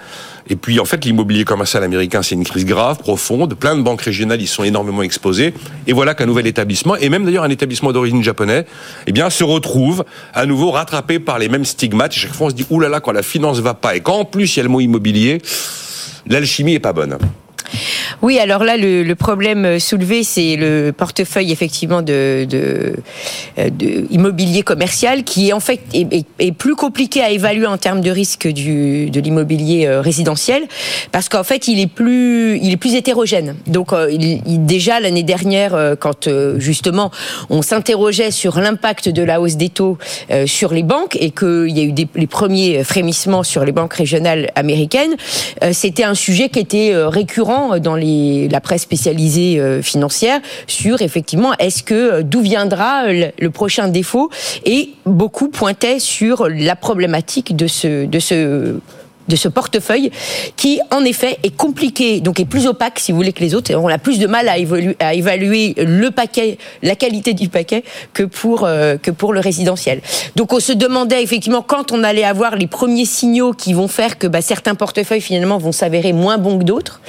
Et 0.49 0.57
puis, 0.57 0.81
en 0.81 0.85
fait, 0.85 1.05
l'immobilier 1.05 1.45
commercial 1.45 1.83
américain, 1.85 2.23
c'est 2.23 2.35
une 2.35 2.45
crise 2.45 2.65
grave, 2.65 2.99
profonde. 2.99 3.55
Plein 3.55 3.77
de 3.77 3.83
banques 3.83 4.03
régionales 4.03 4.41
y 4.41 4.47
sont 4.47 4.65
énormément 4.65 5.03
exposées. 5.03 5.55
Et 5.87 5.93
voilà 5.93 6.15
qu'un 6.15 6.27
nouvel 6.27 6.47
établissement, 6.47 6.97
et 6.97 7.09
même 7.09 7.25
d'ailleurs 7.25 7.45
un 7.45 7.51
établissement 7.51 7.93
d'origine 7.93 8.23
japonais, 8.23 8.67
eh 9.07 9.13
bien, 9.13 9.31
se 9.31 9.45
retrouve 9.45 10.05
à 10.35 10.47
nouveau 10.47 10.71
rattrapé 10.71 11.19
par 11.19 11.39
les 11.39 11.49
mêmes 11.49 11.65
stigmates. 11.65 12.17
Et 12.17 12.21
chaque 12.21 12.35
fois, 12.35 12.47
on 12.49 12.51
se 12.51 12.55
dit, 12.55 12.67
oulala, 12.71 13.01
quand 13.01 13.13
la 13.13 13.23
finance 13.23 13.61
va 13.61 13.75
pas, 13.75 13.97
et 13.97 14.01
quand 14.01 14.19
en 14.21 14.25
plus 14.25 14.57
il 14.57 14.59
y 14.59 14.61
a 14.61 14.63
le 14.65 14.69
mot 14.69 14.81
immobilier, 14.81 15.43
l'alchimie 16.27 16.75
est 16.75 16.81
pas 16.81 16.93
bonne. 16.93 17.19
Oui, 18.23 18.39
alors 18.39 18.65
là, 18.65 18.77
le, 18.77 19.15
problème 19.15 19.79
soulevé, 19.79 20.23
c'est 20.23 20.57
le 20.57 20.93
portefeuille 20.93 21.53
effectivement 21.53 22.03
de, 22.03 22.47
de, 22.49 22.95
de, 23.57 24.07
immobilier 24.11 24.63
commercial 24.63 25.25
qui 25.25 25.49
est 25.49 25.53
en 25.55 25.61
fait 25.61 25.81
est, 25.95 26.53
plus 26.53 26.75
compliqué 26.75 27.23
à 27.23 27.31
évaluer 27.31 27.67
en 27.67 27.79
termes 27.79 28.03
de 28.03 28.11
risque 28.11 28.47
du, 28.47 29.11
de 29.11 29.21
l'immobilier 29.21 29.89
résidentiel 29.89 30.65
parce 31.13 31.29
qu'en 31.31 31.45
fait, 31.45 31.67
il 31.69 31.81
est 31.81 31.87
plus 31.87 32.59
il 32.59 32.73
est 32.73 32.77
plus 32.77 32.95
hétérogène. 32.95 33.57
Donc 33.67 33.93
il, 34.11 34.67
déjà 34.67 35.01
l'année 35.01 35.23
dernière, 35.23 35.97
quand 35.99 36.29
justement 36.59 37.11
on 37.49 37.63
s'interrogeait 37.63 38.31
sur 38.31 38.61
l'impact 38.61 39.09
de 39.09 39.23
la 39.23 39.41
hausse 39.41 39.57
des 39.57 39.71
taux 39.71 39.97
sur 40.45 40.75
les 40.75 40.83
banques 40.83 41.17
et 41.19 41.31
qu'il 41.31 41.71
y 41.71 41.81
a 41.81 41.85
eu 41.85 41.93
des, 41.93 42.07
les 42.15 42.27
premiers 42.27 42.85
frémissements 42.85 43.43
sur 43.43 43.65
les 43.65 43.73
banques 43.73 43.95
régionales 43.95 44.51
américaines, 44.57 45.17
c'était 45.73 46.05
un 46.05 46.15
sujet 46.15 46.51
qui 46.51 46.59
était 46.59 46.93
récurrent 46.95 47.79
dans 47.79 47.97
les, 47.97 48.10
la 48.51 48.61
presse 48.61 48.83
spécialisée 48.83 49.59
euh, 49.59 49.83
financière 49.83 50.41
sur 50.67 51.03
effectivement 51.03 51.53
est-ce 51.59 51.83
que 51.83 51.95
euh, 51.95 52.23
d'où 52.23 52.41
viendra 52.41 53.13
le, 53.13 53.51
prochain 53.51 53.89
défaut? 53.89 54.31
Et 54.65 54.91
beaucoup 55.07 55.49
pointaient 55.49 55.99
sur 55.99 56.49
la 56.49 56.77
problématique 56.77 57.57
de 57.57 57.67
ce 57.67 58.07
de 58.07 58.19
ce 58.19 58.81
de 59.31 59.37
ce 59.37 59.49
portefeuille 59.49 60.11
qui, 60.57 60.81
en 60.91 61.05
effet, 61.05 61.39
est 61.43 61.57
compliqué, 61.57 62.21
donc 62.21 62.39
est 62.41 62.45
plus 62.45 62.67
opaque, 62.67 62.99
si 62.99 63.13
vous 63.13 63.17
voulez, 63.17 63.33
que 63.33 63.41
les 63.41 63.55
autres. 63.55 63.75
On 63.75 63.89
a 63.89 63.99
plus 63.99 64.19
de 64.19 64.27
mal 64.27 64.49
à, 64.49 64.59
évaluer 65.15 65.75
le 65.79 66.11
paquet, 66.11 66.59
la 66.83 66.95
qualité 66.95 67.33
du 67.33 67.49
paquet 67.49 67.85
que 68.13 68.25
pour, 68.25 68.65
euh, 68.65 68.97
que 68.97 69.11
pour 69.11 69.33
le 69.33 69.41
résidentiel. 69.41 70.03
Donc 70.37 70.53
on 70.53 70.61
se 70.61 70.73
demandait 70.73 71.23
effectivement 71.23 71.63
quand 71.63 71.93
on 71.93 72.05
allait 72.05 72.25
avoir 72.25 72.57
les 72.57 72.67
premiers 72.67 73.05
signaux 73.05 73.53
qui 73.53 73.73
vont 73.73 73.89
faire 73.89 74.19
que 74.19 74.27
bah, 74.27 74.43
certains 74.43 74.75
portefeuilles 74.75 75.21
finalement 75.21 75.59
vont 75.59 75.73
s'avérer 75.73 76.13
moins 76.13 76.39
bons 76.39 76.59
que 76.59 76.65
d'autres. 76.65 77.01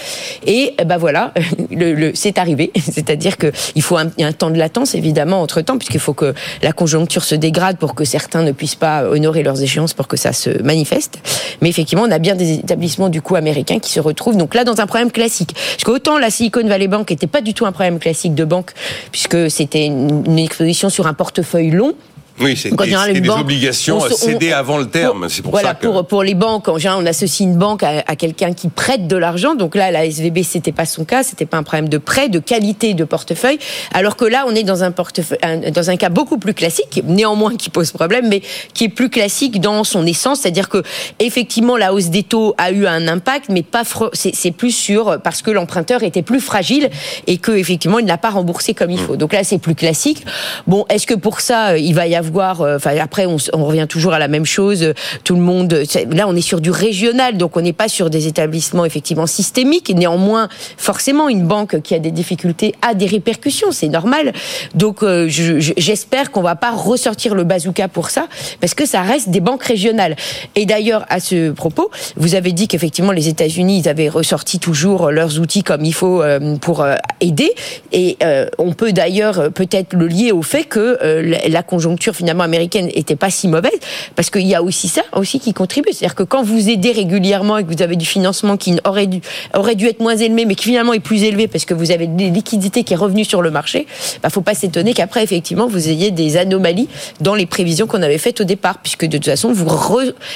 Et 0.45 0.73
bah 0.85 0.97
voilà, 0.97 1.33
le, 1.71 1.93
le 1.93 2.11
c'est 2.13 2.37
arrivé. 2.37 2.71
C'est-à-dire 2.79 3.37
qu'il 3.37 3.81
faut 3.81 3.97
un, 3.97 4.11
un, 4.19 4.31
temps 4.31 4.51
de 4.51 4.57
latence 4.57 4.95
évidemment 4.95 5.41
entre 5.41 5.61
temps, 5.61 5.77
puisqu'il 5.77 5.99
faut 5.99 6.13
que 6.13 6.33
la 6.61 6.71
conjoncture 6.71 7.23
se 7.23 7.35
dégrade 7.35 7.77
pour 7.77 7.95
que 7.95 8.05
certains 8.05 8.43
ne 8.43 8.51
puissent 8.51 8.75
pas 8.75 9.05
honorer 9.05 9.43
leurs 9.43 9.61
échéances 9.61 9.93
pour 9.93 10.07
que 10.07 10.17
ça 10.17 10.33
se 10.33 10.61
manifeste. 10.61 11.19
Mais 11.61 11.69
effectivement, 11.69 12.07
on 12.11 12.15
a 12.15 12.19
bien 12.19 12.35
des 12.35 12.55
établissements 12.55 13.07
du 13.07 13.21
coup 13.21 13.35
américains 13.35 13.79
qui 13.79 13.89
se 13.89 13.99
retrouvent 13.99 14.35
donc 14.35 14.53
là 14.53 14.65
dans 14.65 14.81
un 14.81 14.85
problème 14.85 15.11
classique. 15.11 15.53
Parce 15.53 15.83
qu'autant 15.83 16.19
la 16.19 16.29
Silicon 16.29 16.67
Valley 16.67 16.87
Bank 16.87 17.09
n'était 17.09 17.27
pas 17.27 17.41
du 17.41 17.53
tout 17.53 17.65
un 17.65 17.71
problème 17.71 17.99
classique 17.99 18.35
de 18.35 18.43
banque, 18.43 18.71
puisque 19.11 19.49
c'était 19.49 19.85
une 19.85 20.39
exposition 20.39 20.89
sur 20.89 21.07
un 21.07 21.13
portefeuille 21.13 21.71
long, 21.71 21.93
oui, 22.41 22.57
c'est 22.57 22.75
des, 22.75 23.29
obligations 23.29 23.99
cédées 24.09 24.51
avant 24.51 24.77
le 24.77 24.87
terme. 24.87 25.29
C'est 25.29 25.41
pour 25.41 25.51
voilà, 25.51 25.69
ça 25.69 25.75
que... 25.75 25.87
pour, 25.87 26.05
pour 26.05 26.23
les 26.23 26.33
banques, 26.33 26.67
en 26.67 26.77
général, 26.77 27.03
on 27.03 27.05
associe 27.05 27.47
une 27.47 27.57
banque 27.57 27.83
à, 27.83 28.15
quelqu'un 28.15 28.53
qui 28.53 28.69
prête 28.69 29.07
de 29.07 29.15
l'argent. 29.15 29.55
Donc 29.55 29.75
là, 29.75 29.91
la 29.91 30.05
SVB, 30.05 30.43
c'était 30.43 30.71
pas 30.71 30.85
son 30.85 31.05
cas. 31.05 31.23
C'était 31.23 31.45
pas 31.45 31.57
un 31.57 31.63
problème 31.63 31.89
de 31.89 31.97
prêt, 31.97 32.29
de 32.29 32.39
qualité 32.39 32.93
de 32.93 33.03
portefeuille. 33.03 33.59
Alors 33.93 34.15
que 34.15 34.25
là, 34.25 34.45
on 34.47 34.55
est 34.55 34.63
dans 34.63 34.83
un 34.83 34.91
portefeuille, 34.91 35.39
dans 35.71 35.89
un 35.89 35.97
cas 35.97 36.09
beaucoup 36.09 36.37
plus 36.37 36.53
classique, 36.53 37.03
néanmoins 37.05 37.55
qui 37.55 37.69
pose 37.69 37.91
problème, 37.91 38.27
mais 38.27 38.41
qui 38.73 38.85
est 38.85 38.89
plus 38.89 39.09
classique 39.09 39.61
dans 39.61 39.83
son 39.83 40.05
essence. 40.05 40.41
C'est-à-dire 40.41 40.69
que, 40.69 40.83
effectivement, 41.19 41.77
la 41.77 41.93
hausse 41.93 42.09
des 42.09 42.23
taux 42.23 42.55
a 42.57 42.71
eu 42.71 42.87
un 42.87 43.07
impact, 43.07 43.49
mais 43.49 43.63
pas, 43.63 43.83
c'est 44.13 44.51
plus 44.51 44.71
sûr 44.71 45.19
parce 45.23 45.41
que 45.41 45.51
l'emprunteur 45.51 46.03
était 46.03 46.21
plus 46.21 46.39
fragile 46.39 46.89
et 47.27 47.37
que, 47.37 47.51
effectivement, 47.51 47.99
il 47.99 48.05
n'a 48.05 48.17
pas 48.17 48.29
remboursé 48.29 48.73
comme 48.73 48.91
il 48.91 48.99
faut. 48.99 49.15
Donc 49.15 49.33
là, 49.33 49.43
c'est 49.43 49.59
plus 49.59 49.75
classique. 49.75 50.25
Bon, 50.67 50.85
est-ce 50.89 51.05
que 51.05 51.13
pour 51.13 51.41
ça, 51.41 51.77
il 51.77 51.93
va 51.93 52.07
y 52.07 52.15
avoir 52.15 52.30
euh, 52.39 52.77
enfin 52.77 52.95
après 52.99 53.25
on, 53.25 53.37
revient 53.65 53.85
toujours 53.87 54.13
à 54.13 54.19
la 54.19 54.27
même 54.27 54.45
chose. 54.45 54.93
Tout 55.23 55.35
le 55.35 55.41
monde, 55.41 55.83
là 56.11 56.27
on 56.27 56.35
est 56.35 56.41
sur 56.41 56.61
du 56.61 56.71
régional, 56.71 57.37
donc 57.37 57.57
on 57.57 57.61
n'est 57.61 57.73
pas 57.73 57.87
sur 57.87 58.09
des 58.09 58.27
établissements 58.27 58.85
effectivement 58.85 59.27
systémiques. 59.27 59.93
Néanmoins, 59.95 60.49
forcément, 60.77 61.29
une 61.29 61.45
banque 61.45 61.81
qui 61.81 61.93
a 61.95 61.99
des 61.99 62.11
difficultés 62.11 62.73
a 62.81 62.93
des 62.93 63.05
répercussions, 63.05 63.71
c'est 63.71 63.87
normal. 63.87 64.33
Donc 64.75 65.03
euh, 65.03 65.27
j'espère 65.29 66.31
qu'on 66.31 66.41
va 66.41 66.55
pas 66.55 66.71
ressortir 66.71 67.35
le 67.35 67.43
bazooka 67.43 67.87
pour 67.87 68.09
ça, 68.09 68.27
parce 68.59 68.73
que 68.73 68.85
ça 68.85 69.01
reste 69.01 69.29
des 69.29 69.39
banques 69.41 69.63
régionales. 69.63 70.15
Et 70.55 70.65
d'ailleurs, 70.65 71.05
à 71.09 71.19
ce 71.19 71.51
propos, 71.51 71.91
vous 72.15 72.35
avez 72.35 72.51
dit 72.51 72.67
qu'effectivement 72.67 73.11
les 73.11 73.27
États-Unis, 73.27 73.83
avaient 73.85 74.09
ressorti 74.09 74.59
toujours 74.59 75.11
leurs 75.11 75.39
outils 75.39 75.63
comme 75.63 75.85
il 75.85 75.93
faut 75.93 76.21
euh, 76.21 76.57
pour 76.57 76.85
aider. 77.19 77.51
Et 77.91 78.17
on 78.57 78.73
peut 78.73 78.91
d'ailleurs 78.91 79.51
peut-être 79.51 79.93
le 79.93 80.07
lier 80.07 80.31
au 80.31 80.41
fait 80.41 80.63
que 80.63 80.97
la 81.01 81.63
conjoncture 81.63 82.10
finalement 82.13 82.43
américaine 82.43 82.89
était 82.93 83.15
pas 83.15 83.29
si 83.29 83.47
mauvaise, 83.47 83.79
parce 84.15 84.29
qu'il 84.29 84.47
y 84.47 84.55
a 84.55 84.63
aussi 84.63 84.87
ça 84.87 85.01
aussi 85.13 85.39
qui 85.39 85.53
contribue. 85.53 85.89
C'est-à-dire 85.91 86.15
que 86.15 86.23
quand 86.23 86.43
vous 86.43 86.69
aidez 86.69 86.91
régulièrement 86.91 87.57
et 87.57 87.63
que 87.63 87.73
vous 87.73 87.81
avez 87.81 87.95
du 87.95 88.05
financement 88.05 88.57
qui 88.57 88.77
aurait 88.85 89.07
dû, 89.07 89.21
aurait 89.53 89.75
dû 89.75 89.87
être 89.87 89.99
moins 89.99 90.15
élevé, 90.15 90.45
mais 90.45 90.55
qui 90.55 90.65
finalement 90.65 90.93
est 90.93 90.99
plus 90.99 91.23
élevé 91.23 91.47
parce 91.47 91.65
que 91.65 91.73
vous 91.73 91.91
avez 91.91 92.07
des 92.07 92.29
liquidités 92.29 92.83
qui 92.83 92.93
est 92.93 92.97
revenue 92.97 93.25
sur 93.25 93.41
le 93.41 93.51
marché, 93.51 93.87
bah 94.23 94.29
faut 94.29 94.41
pas 94.41 94.53
s'étonner 94.53 94.93
qu'après 94.93 95.23
effectivement 95.23 95.67
vous 95.67 95.89
ayez 95.89 96.11
des 96.11 96.37
anomalies 96.37 96.87
dans 97.19 97.35
les 97.35 97.45
prévisions 97.45 97.87
qu'on 97.87 98.01
avait 98.01 98.17
faites 98.17 98.41
au 98.41 98.43
départ, 98.43 98.79
puisque 98.79 99.05
de 99.05 99.17
toute 99.17 99.25
façon 99.25 99.51
vous 99.51 99.67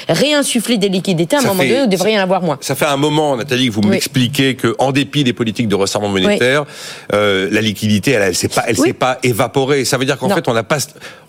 réinsufflez 0.08 0.78
des 0.78 0.88
liquidités 0.88 1.36
à 1.36 1.40
un 1.40 1.42
moment 1.42 1.62
donné, 1.62 1.80
vous 1.82 1.86
devriez 1.86 2.18
en 2.18 2.22
avoir 2.22 2.42
moins. 2.42 2.58
Ça 2.60 2.74
fait 2.74 2.86
un 2.86 2.96
moment, 2.96 3.36
Nathalie, 3.36 3.68
que 3.68 3.72
vous 3.72 3.82
m'expliquez 3.82 4.54
que 4.54 4.74
en 4.78 4.92
dépit 4.92 5.24
des 5.24 5.32
politiques 5.32 5.68
de 5.68 5.74
resserrement 5.74 6.08
monétaire, 6.08 6.64
euh, 7.12 7.48
la 7.50 7.60
liquidité, 7.60 8.12
elle, 8.12 8.22
elle 8.22 8.34
s'est 8.34 8.48
pas, 8.48 8.64
elle 8.66 8.76
s'est 8.76 8.92
pas 8.92 9.18
évaporée. 9.22 9.84
Ça 9.84 9.98
veut 9.98 10.04
dire 10.04 10.18
qu'en 10.18 10.28
fait 10.28 10.48
on 10.48 10.54
n'a 10.54 10.64
pas, 10.64 10.78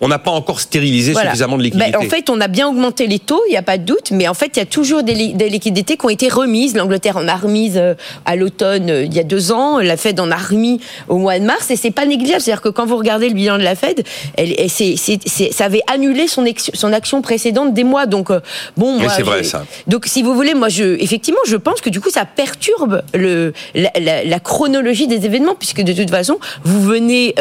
on 0.00 0.08
n'a 0.08 0.18
pas 0.18 0.30
encore 0.38 0.60
stériliser 0.60 1.14
suffisamment 1.14 1.58
de 1.58 1.62
liquidités. 1.62 1.96
en 1.96 2.02
fait, 2.02 2.30
on 2.30 2.40
a 2.40 2.48
bien 2.48 2.68
augmenté 2.68 3.06
les 3.06 3.18
taux, 3.18 3.42
il 3.48 3.50
n'y 3.50 3.56
a 3.56 3.62
pas 3.62 3.78
de 3.78 3.84
doute, 3.84 4.10
mais 4.10 4.28
en 4.28 4.34
fait, 4.34 4.52
il 4.54 4.58
y 4.58 4.62
a 4.62 4.66
toujours 4.66 5.02
des, 5.02 5.14
liquidités 5.14 5.96
qui 5.96 6.06
ont 6.06 6.10
été 6.10 6.28
remises. 6.28 6.76
L'Angleterre 6.76 7.16
en 7.16 7.28
a 7.28 7.36
remise 7.36 7.76
euh, 7.76 7.94
à 8.24 8.36
l'automne 8.36 8.90
euh, 8.90 9.04
il 9.04 9.14
y 9.14 9.18
a 9.18 9.24
deux 9.24 9.52
ans, 9.52 9.78
la 9.78 9.96
Fed 9.96 10.20
en 10.20 10.30
a 10.30 10.36
remis 10.36 10.80
au 11.08 11.18
mois 11.18 11.38
de 11.38 11.44
mars, 11.44 11.70
et 11.70 11.76
c'est 11.76 11.90
pas 11.90 12.06
négligeable. 12.06 12.40
C'est-à-dire 12.40 12.62
que 12.62 12.68
quand 12.68 12.86
vous 12.86 12.96
regardez 12.96 13.28
le 13.28 13.34
bilan 13.34 13.58
de 13.58 13.62
la 13.62 13.74
Fed, 13.74 14.04
elle, 14.36 14.54
ça 14.68 15.64
avait 15.64 15.82
annulé 15.92 16.28
son, 16.28 16.44
son 16.74 16.92
action 16.92 17.22
précédente 17.22 17.74
des 17.74 17.84
mois. 17.84 18.06
Donc, 18.06 18.30
euh, 18.30 18.40
bon, 18.76 18.98
moi, 18.98 19.10
c'est 19.14 19.22
vrai 19.22 19.42
ça. 19.42 19.64
Donc, 19.86 20.06
si 20.06 20.22
vous 20.22 20.34
voulez, 20.34 20.54
moi, 20.54 20.68
je, 20.68 21.00
effectivement, 21.02 21.40
je 21.46 21.56
pense 21.56 21.80
que 21.80 21.90
du 21.90 22.00
coup, 22.00 22.10
ça 22.10 22.24
perturbe 22.24 23.02
le, 23.14 23.52
la, 23.74 24.40
chronologie 24.40 25.06
des 25.06 25.26
événements, 25.26 25.54
puisque 25.54 25.82
de 25.82 25.92
toute 25.92 26.10
façon, 26.10 26.38
vous 26.64 26.82
venez 26.82 27.34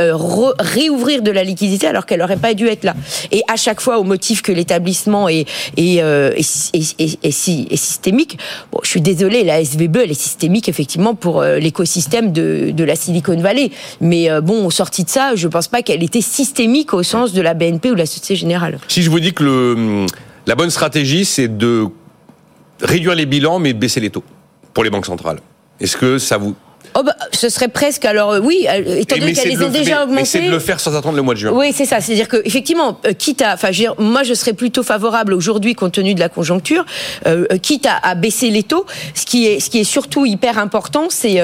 réouvrir 0.60 1.22
de 1.22 1.32
la 1.32 1.44
liquidité 1.44 1.88
alors 1.88 2.06
qu'elle 2.06 2.20
n'aurait 2.20 2.38
pas 2.38 2.54
dû 2.54 2.68
être 2.68 2.84
Et 3.32 3.44
à 3.48 3.56
chaque 3.56 3.82
fois, 3.82 4.00
au 4.00 4.04
motif 4.04 4.42
que 4.42 4.52
l'établissement 4.52 5.30
est, 5.30 5.48
est, 5.78 6.02
euh, 6.02 6.32
systémique, 6.40 8.38
bon, 8.72 8.80
je 8.84 8.90
suis 8.90 9.02
désolée, 9.02 9.44
la 9.44 9.62
SVB, 9.62 9.98
elle 9.98 10.12
est 10.12 10.14
systémique 10.14 10.70
effectivement 10.70 11.16
pour 11.16 11.42
euh, 11.42 11.58
l'écosystème 11.58 12.32
de, 12.32 12.72
de, 12.72 12.84
la 12.84 12.96
Silicon 12.96 13.40
Valley. 13.40 13.72
Mais 14.02 14.30
euh, 14.30 14.42
bon, 14.42 14.70
sortie 14.70 15.04
de 15.04 15.10
ça, 15.10 15.36
je 15.36 15.48
ne 15.48 15.52
pense 15.52 15.68
pas 15.68 15.82
qu'elle 15.82 16.04
était 16.04 16.22
systémique 16.22 16.94
au 16.94 17.04
sens 17.04 17.34
de 17.34 17.42
la 17.42 17.54
BNP 17.54 17.92
ou 17.92 17.94
de 17.94 18.00
la 18.00 18.06
Société 18.06 18.36
Générale. 18.36 18.80
Si 18.88 19.02
je 19.02 19.10
vous 19.10 19.20
dis 19.20 19.34
que 19.34 19.44
le, 19.44 20.06
la 20.46 20.56
bonne 20.56 20.70
stratégie, 20.70 21.26
c'est 21.26 21.58
de 21.58 21.86
réduire 22.82 23.16
les 23.16 23.26
bilans, 23.26 23.60
mais 23.60 23.74
de 23.74 23.80
baisser 23.80 24.00
les 24.00 24.10
taux 24.10 24.24
pour 24.74 24.84
les 24.84 24.90
banques 24.90 25.06
centrales. 25.06 25.40
Est-ce 25.80 25.98
que 25.98 26.18
ça 26.18 26.38
vous 26.38 26.56
Oh 26.96 27.04
bah, 27.04 27.16
ce 27.32 27.50
serait 27.50 27.68
presque. 27.68 28.06
Alors 28.06 28.32
euh, 28.32 28.40
oui, 28.40 28.66
euh, 28.68 29.00
étant 29.00 29.18
donné 29.18 29.34
qu'elles 29.34 29.50
les 29.50 29.70
déjà 29.70 30.04
augmentées. 30.04 30.22
Mais 30.22 30.26
c'est 30.26 30.42
de 30.42 30.50
le 30.50 30.60
faire 30.60 30.80
sans 30.80 30.96
attendre 30.96 31.16
le 31.16 31.22
mois 31.22 31.34
de 31.34 31.40
juin. 31.40 31.52
Oui, 31.54 31.72
c'est 31.74 31.86
ça. 31.86 32.02
C'est-à-dire 32.02 32.28
que 32.28 32.42
effectivement, 32.44 33.00
euh, 33.06 33.14
quitte 33.14 33.42
à, 33.42 33.54
enfin, 33.54 33.70
moi, 34.00 34.24
je 34.24 34.34
serais 34.34 34.54
plutôt 34.54 34.84
favorable 34.84 35.34
aujourd'hui, 35.34 35.76
compte 35.76 35.94
tenu 35.94 36.14
de 36.14 36.20
la 36.20 36.30
conjoncture, 36.30 36.86
quitte 37.62 37.86
à, 37.86 37.98
à, 38.02 38.16
baisser 38.16 38.50
les 38.50 38.64
taux. 38.64 38.86
Ce 39.14 39.26
qui 39.26 39.46
est, 39.46 39.60
ce 39.60 39.70
qui 39.70 39.80
est 39.80 39.84
surtout 39.84 40.26
hyper 40.26 40.58
important, 40.58 41.08
c'est, 41.10 41.42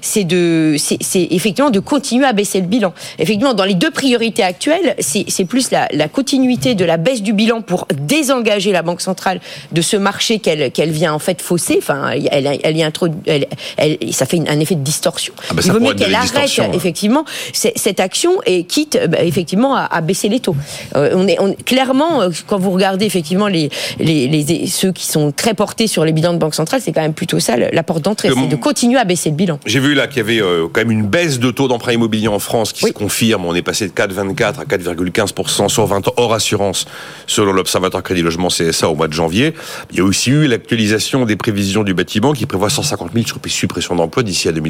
c'est 0.00 0.24
de, 0.24 0.76
c'est 0.78 1.28
effectivement 1.30 1.70
de 1.70 1.80
continuer 1.80 2.26
à 2.26 2.32
baisser 2.32 2.60
le 2.60 2.66
bilan. 2.66 2.94
Effectivement, 3.18 3.54
dans 3.54 3.64
les 3.64 3.74
deux 3.74 3.90
priorités 3.90 4.42
actuelles, 4.42 4.94
c'est 4.98 5.44
plus 5.44 5.70
la, 5.70 5.88
la, 5.92 6.08
continuité 6.08 6.74
de 6.74 6.84
la 6.84 6.96
baisse 6.96 7.22
du 7.22 7.32
bilan 7.32 7.60
pour 7.62 7.86
désengager 7.94 8.72
la 8.72 8.82
banque 8.82 9.00
centrale 9.00 9.40
de 9.72 9.82
ce 9.82 9.96
marché 9.96 10.38
qu'elle, 10.38 10.70
qu'elle 10.70 10.90
vient 10.90 11.12
en 11.12 11.18
fait 11.18 11.42
fausser. 11.42 11.76
Enfin, 11.78 12.10
elle, 12.10 12.58
elle, 12.62 12.76
y 12.76 12.82
introduit, 12.82 13.18
elle, 13.26 13.46
elle, 13.76 13.98
ça 14.12 14.26
fait 14.26 14.40
un 14.48 14.60
effet 14.60 14.73
de 14.74 14.82
distorsion. 14.82 15.34
Ah 15.50 15.54
bah 15.54 15.62
il 15.64 15.72
vaut 15.72 15.80
mieux 15.80 15.94
qu'elle 15.94 16.14
arrête 16.14 16.60
effectivement 16.72 17.24
cette 17.52 18.00
action 18.00 18.40
et 18.46 18.64
quitte 18.64 18.98
bah, 19.08 19.22
effectivement 19.22 19.74
à, 19.76 20.00
baisser 20.00 20.28
les 20.28 20.40
taux. 20.40 20.56
Euh, 20.96 21.10
on 21.14 21.26
est 21.26 21.64
clairement 21.64 22.22
euh, 22.22 22.30
quand 22.46 22.58
vous 22.58 22.70
regardez 22.70 23.06
effectivement 23.06 23.48
les, 23.48 23.70
les, 23.98 24.66
ceux 24.66 24.92
qui 24.92 25.06
sont 25.06 25.32
très 25.32 25.54
portés 25.54 25.86
sur 25.86 26.04
les 26.04 26.12
bilans 26.12 26.32
de 26.34 26.38
banque 26.38 26.54
centrale, 26.54 26.80
c'est 26.82 26.92
quand 26.92 27.00
même 27.00 27.14
plutôt 27.14 27.40
ça 27.40 27.56
la 27.56 27.82
porte 27.82 28.02
d'entrée, 28.02 28.30
c'est 28.34 28.48
de 28.48 28.56
continuer 28.56 28.98
à 28.98 29.04
baisser 29.04 29.30
le 29.30 29.36
bilan. 29.36 29.58
J'ai 29.66 29.80
vu 29.80 29.94
là 29.94 30.06
qu'il 30.06 30.18
y 30.18 30.20
avait 30.20 30.42
euh, 30.42 30.66
quand 30.72 30.80
même 30.80 30.90
une 30.90 31.06
baisse 31.06 31.38
de 31.38 31.50
taux 31.50 31.68
d'emprunt 31.68 31.92
immobilier 31.92 32.28
en 32.28 32.38
France 32.38 32.72
qui 32.72 32.86
se 32.86 32.92
confirme. 32.92 33.44
On 33.44 33.54
est 33.54 33.62
passé 33.62 33.88
de 33.88 33.92
4,24 33.92 34.60
à 34.60 34.64
4,15% 34.64 35.68
sur 35.68 35.86
20 35.86 36.08
ans 36.08 36.12
hors 36.16 36.34
assurance 36.34 36.86
selon 37.26 37.52
l'Observatoire 37.52 38.02
Crédit 38.02 38.22
Logement 38.22 38.48
CSA 38.48 38.88
au 38.88 38.94
mois 38.94 39.08
de 39.08 39.12
janvier. 39.12 39.54
Il 39.90 39.98
y 39.98 40.00
a 40.00 40.04
aussi 40.04 40.30
eu 40.30 40.46
l'actualisation 40.46 41.24
des 41.24 41.36
prévisions 41.36 41.82
du 41.82 41.94
bâtiment 41.94 42.32
qui 42.32 42.46
prévoit 42.46 42.70
150 42.70 43.10
000 43.14 43.26
suppressions 43.46 43.94
d'emplois 43.94 44.22
d'ici 44.22 44.48
à 44.48 44.52
2020. 44.52 44.63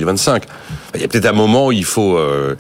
Il 0.94 1.00
y 1.00 1.04
a 1.04 1.08
peut-être 1.08 1.26
un 1.26 1.32
moment 1.32 1.66
où 1.66 1.72
il 1.72 1.84
faut... 1.84 2.16
Euh, 2.16 2.56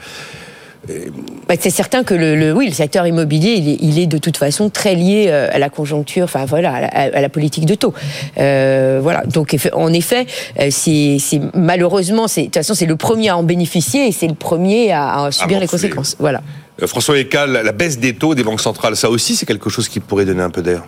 Bah, 1.48 1.54
c'est 1.58 1.70
certain 1.70 2.04
que 2.04 2.14
le, 2.14 2.52
oui, 2.52 2.66
le 2.66 2.74
secteur 2.74 3.06
immobilier, 3.06 3.54
il 3.80 3.98
est, 3.98 4.06
de 4.06 4.18
toute 4.18 4.36
façon 4.36 4.70
très 4.70 4.94
lié 4.94 5.26
euh, 5.28 5.48
à 5.52 5.58
la 5.58 5.70
conjoncture, 5.70 6.24
enfin 6.24 6.44
voilà, 6.44 6.74
à 6.74 7.20
la, 7.20 7.28
politique 7.28 7.66
de 7.66 7.74
taux. 7.74 7.94
Euh, 8.38 9.00
voilà. 9.02 9.24
Donc 9.24 9.56
en 9.72 9.92
effet, 9.92 10.26
euh, 10.60 10.68
c'est 10.70 11.40
malheureusement, 11.54 12.26
de 12.26 12.42
toute 12.44 12.54
façon, 12.54 12.74
c'est 12.74 12.86
le 12.86 12.96
premier 12.96 13.30
à 13.30 13.36
en 13.36 13.42
bénéficier 13.42 14.08
et 14.08 14.12
c'est 14.12 14.28
le 14.28 14.34
premier 14.34 14.92
à, 14.92 15.28
subir 15.30 15.60
les 15.60 15.66
conséquences. 15.66 16.16
Voilà. 16.18 16.42
François 16.86 17.18
Ecal, 17.18 17.52
la 17.52 17.72
baisse 17.72 17.98
des 17.98 18.14
taux 18.14 18.34
des 18.34 18.42
banques 18.42 18.60
centrales, 18.60 18.96
ça 18.96 19.08
aussi, 19.08 19.36
c'est 19.36 19.46
quelque 19.46 19.70
chose 19.70 19.88
qui 19.88 20.00
pourrait 20.00 20.24
donner 20.24 20.42
un 20.42 20.50
peu 20.50 20.62
d'air? 20.62 20.82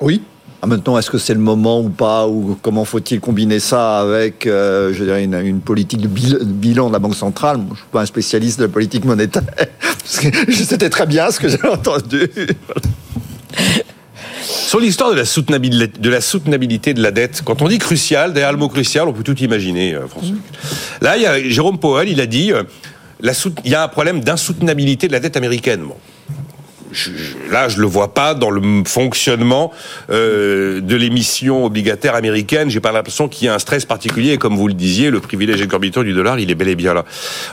Oui, 0.00 0.22
ah, 0.66 0.68
maintenant, 0.68 0.98
est-ce 0.98 1.12
que 1.12 1.18
c'est 1.18 1.34
le 1.34 1.38
moment 1.38 1.80
ou 1.80 1.90
pas 1.90 2.26
Ou 2.26 2.58
comment 2.60 2.84
faut-il 2.84 3.20
combiner 3.20 3.60
ça 3.60 4.00
avec, 4.00 4.48
euh, 4.48 4.92
je 4.92 5.04
dirais, 5.04 5.22
une, 5.22 5.60
politique 5.60 6.00
de 6.00 6.08
bilan 6.08 6.88
de 6.88 6.92
la 6.92 6.98
Banque 6.98 7.14
centrale? 7.14 7.58
Je 7.58 7.70
ne 7.70 7.76
suis 7.76 7.84
pas 7.92 8.00
un 8.00 8.06
spécialiste 8.06 8.58
de 8.58 8.64
la 8.64 8.68
politique 8.68 9.04
monétaire. 9.04 9.44
C'était 10.04 10.90
très 10.90 11.06
bien 11.06 11.30
ce 11.30 11.38
que 11.38 11.48
j'ai 11.48 11.64
entendu. 11.64 12.28
Sur 14.42 14.80
l'histoire 14.80 15.12
de 15.12 15.16
la, 15.16 15.24
soutenabilité, 15.24 16.00
de 16.00 16.10
la 16.10 16.20
soutenabilité 16.20 16.94
de 16.94 17.02
la 17.02 17.12
dette, 17.12 17.42
quand 17.44 17.62
on 17.62 17.68
dit 17.68 17.78
crucial, 17.78 18.32
derrière 18.32 18.50
le 18.50 18.58
mot 18.58 18.68
crucial, 18.68 19.06
on 19.06 19.12
peut 19.12 19.22
tout 19.22 19.38
imaginer, 19.38 19.94
euh, 19.94 20.08
François. 20.08 20.34
Là, 21.00 21.16
il 21.16 21.22
y 21.22 21.26
a 21.26 21.40
Jérôme 21.48 21.78
Powell, 21.78 22.08
il 22.08 22.20
a 22.20 22.26
dit, 22.26 22.52
euh, 22.52 22.64
la 23.20 23.34
il 23.64 23.70
y 23.70 23.76
a 23.76 23.84
un 23.84 23.88
problème 23.88 24.20
d'insoutenabilité 24.20 25.06
de 25.06 25.12
la 25.12 25.20
dette 25.20 25.36
américaine. 25.36 25.82
Bon 25.82 25.96
là, 27.50 27.68
je 27.68 27.80
le 27.80 27.86
vois 27.86 28.14
pas 28.14 28.34
dans 28.34 28.50
le 28.50 28.60
fonctionnement 28.84 29.72
euh, 30.10 30.80
de 30.80 30.96
l'émission 30.96 31.64
obligataire 31.64 32.14
américaine. 32.14 32.70
J'ai 32.70 32.80
pas 32.80 32.92
l'impression 32.92 33.28
qu'il 33.28 33.46
y 33.46 33.50
ait 33.50 33.54
un 33.54 33.58
stress 33.58 33.84
particulier. 33.84 34.32
Et 34.32 34.38
comme 34.38 34.56
vous 34.56 34.68
le 34.68 34.74
disiez, 34.74 35.10
le 35.10 35.20
privilège 35.20 35.60
exorbitant 35.60 36.02
du 36.02 36.12
dollar, 36.12 36.38
il 36.38 36.50
est 36.50 36.54
bel 36.54 36.68
et 36.68 36.74
bien 36.74 36.94
là. 36.94 37.04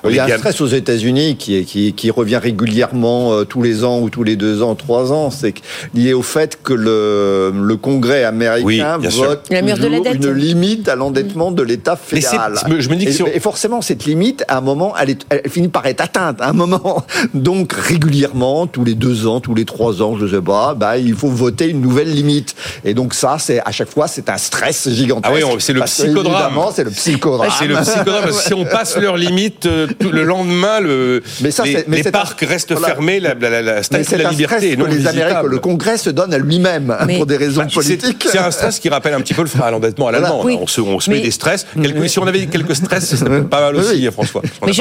il 0.08 0.16
y 0.16 0.20
a 0.20 0.26
un 0.26 0.38
stress 0.38 0.62
aux 0.62 0.68
États-Unis 0.68 1.38
qui, 1.38 1.66
qui, 1.66 1.94
qui, 1.94 2.12
revient 2.12 2.38
régulièrement 2.38 3.34
euh, 3.34 3.44
tous 3.44 3.62
les 3.62 3.84
ans 3.84 4.00
ou 4.00 4.10
tous 4.10 4.24
les 4.24 4.36
deux 4.36 4.62
ans, 4.62 4.76
trois 4.76 5.12
ans. 5.12 5.32
C'est 5.32 5.54
lié 5.94 6.14
au 6.14 6.22
fait 6.22 6.60
que 6.62 6.74
le, 6.74 7.52
le 7.54 7.76
Congrès 7.78 8.24
américain 8.24 8.98
vote 8.98 9.50
une 9.52 10.32
limite 10.34 10.88
à 10.88 10.96
l'endettement 10.96 11.52
de 11.52 11.64
l'État 11.64 11.96
fédéral. 11.96 12.60
je 12.80 12.90
me 12.90 12.96
dis 12.96 13.08
et, 13.34 13.40
forcément, 13.40 13.82
cette 13.82 14.06
limite, 14.06 14.44
à 14.48 14.58
un 14.58 14.62
moment, 14.62 14.94
elle, 15.00 15.12
est, 15.12 15.26
elle 15.30 15.50
finit 15.50 15.68
par 15.68 15.86
être 15.86 16.02
atteinte. 16.02 16.42
À 16.42 16.50
un 16.50 16.54
moment, 16.54 17.06
donc 17.34 17.74
régulièrement, 17.74 18.68
tous 18.68 18.84
les 18.84 18.96
deux 18.96 19.28
ans, 19.28 19.33
tous 19.40 19.56
les 19.56 19.66
trois 19.66 20.02
ans, 20.02 20.18
je 20.18 20.28
sais 20.28 20.42
pas, 20.42 20.74
bah, 20.74 20.98
il 20.98 21.16
faut 21.16 21.30
voter 21.30 21.68
une 21.70 21.82
nouvelle 21.82 22.12
limite. 22.14 22.56
Et 22.86 22.94
donc 22.94 23.14
ça, 23.14 23.38
c'est 23.40 23.62
à 23.64 23.72
chaque 23.72 23.90
fois, 23.90 24.08
c'est 24.08 24.30
un 24.30 24.38
stress 24.38 24.90
gigantesque. 24.90 25.34
Ah 25.44 25.48
oui, 25.48 25.56
c'est 25.60 25.74
le 25.74 25.82
psychodrame. 25.82 26.60
C'est 26.74 26.84
le 26.84 26.92
psychodrame. 26.92 27.50
C'est 27.58 27.68
le 27.68 27.76
psychodrame. 27.76 28.32
si 28.32 28.54
on 28.54 28.66
passe 28.66 28.98
leur 28.98 29.18
limite, 29.18 29.66
euh, 29.66 29.88
le 30.00 30.24
lendemain, 30.24 30.80
le, 30.80 31.22
mais 31.42 31.52
ça, 31.52 31.64
les, 31.64 31.84
mais 31.88 32.02
les 32.02 32.12
parcs 32.12 32.42
restent 32.42 32.76
fermés, 32.78 33.20
la, 33.20 33.34
la, 33.34 33.50
la, 33.50 33.62
la, 33.62 33.82
la 33.82 34.30
liberté. 34.30 34.78
Non 34.78 34.86
les 34.86 35.08
Américains, 35.08 35.44
le 35.44 35.60
Congrès 35.60 35.98
se 35.98 36.10
donne 36.10 36.34
à 36.34 36.38
lui-même 36.38 36.96
pour 37.16 37.26
des 37.26 37.38
raisons 37.38 37.62
bah, 37.62 37.68
politiques. 37.74 38.28
C'est 38.30 38.38
un 38.40 38.52
stress 38.52 38.80
qui 38.80 38.90
rappelle 38.90 39.14
un 39.14 39.22
petit 39.22 39.34
peu 39.34 39.42
le 39.42 39.48
frein 39.48 39.68
à 39.68 39.72
l'endettement 39.72 40.08
à 40.08 40.12
l'allemand. 40.12 40.44
On 40.44 40.68
se, 40.68 40.82
on 40.82 41.00
se 41.00 41.10
met 41.10 41.22
des 41.22 41.32
stress. 41.32 41.66
si 42.08 42.20
on 42.20 42.28
avait 42.28 42.46
quelques 42.48 42.76
stress, 42.76 43.06
ça 43.06 43.18
serait 43.18 43.44
pas 43.44 43.62
mal 43.62 43.76
aussi, 43.76 44.06
François. 44.12 44.42
Mais 44.66 44.74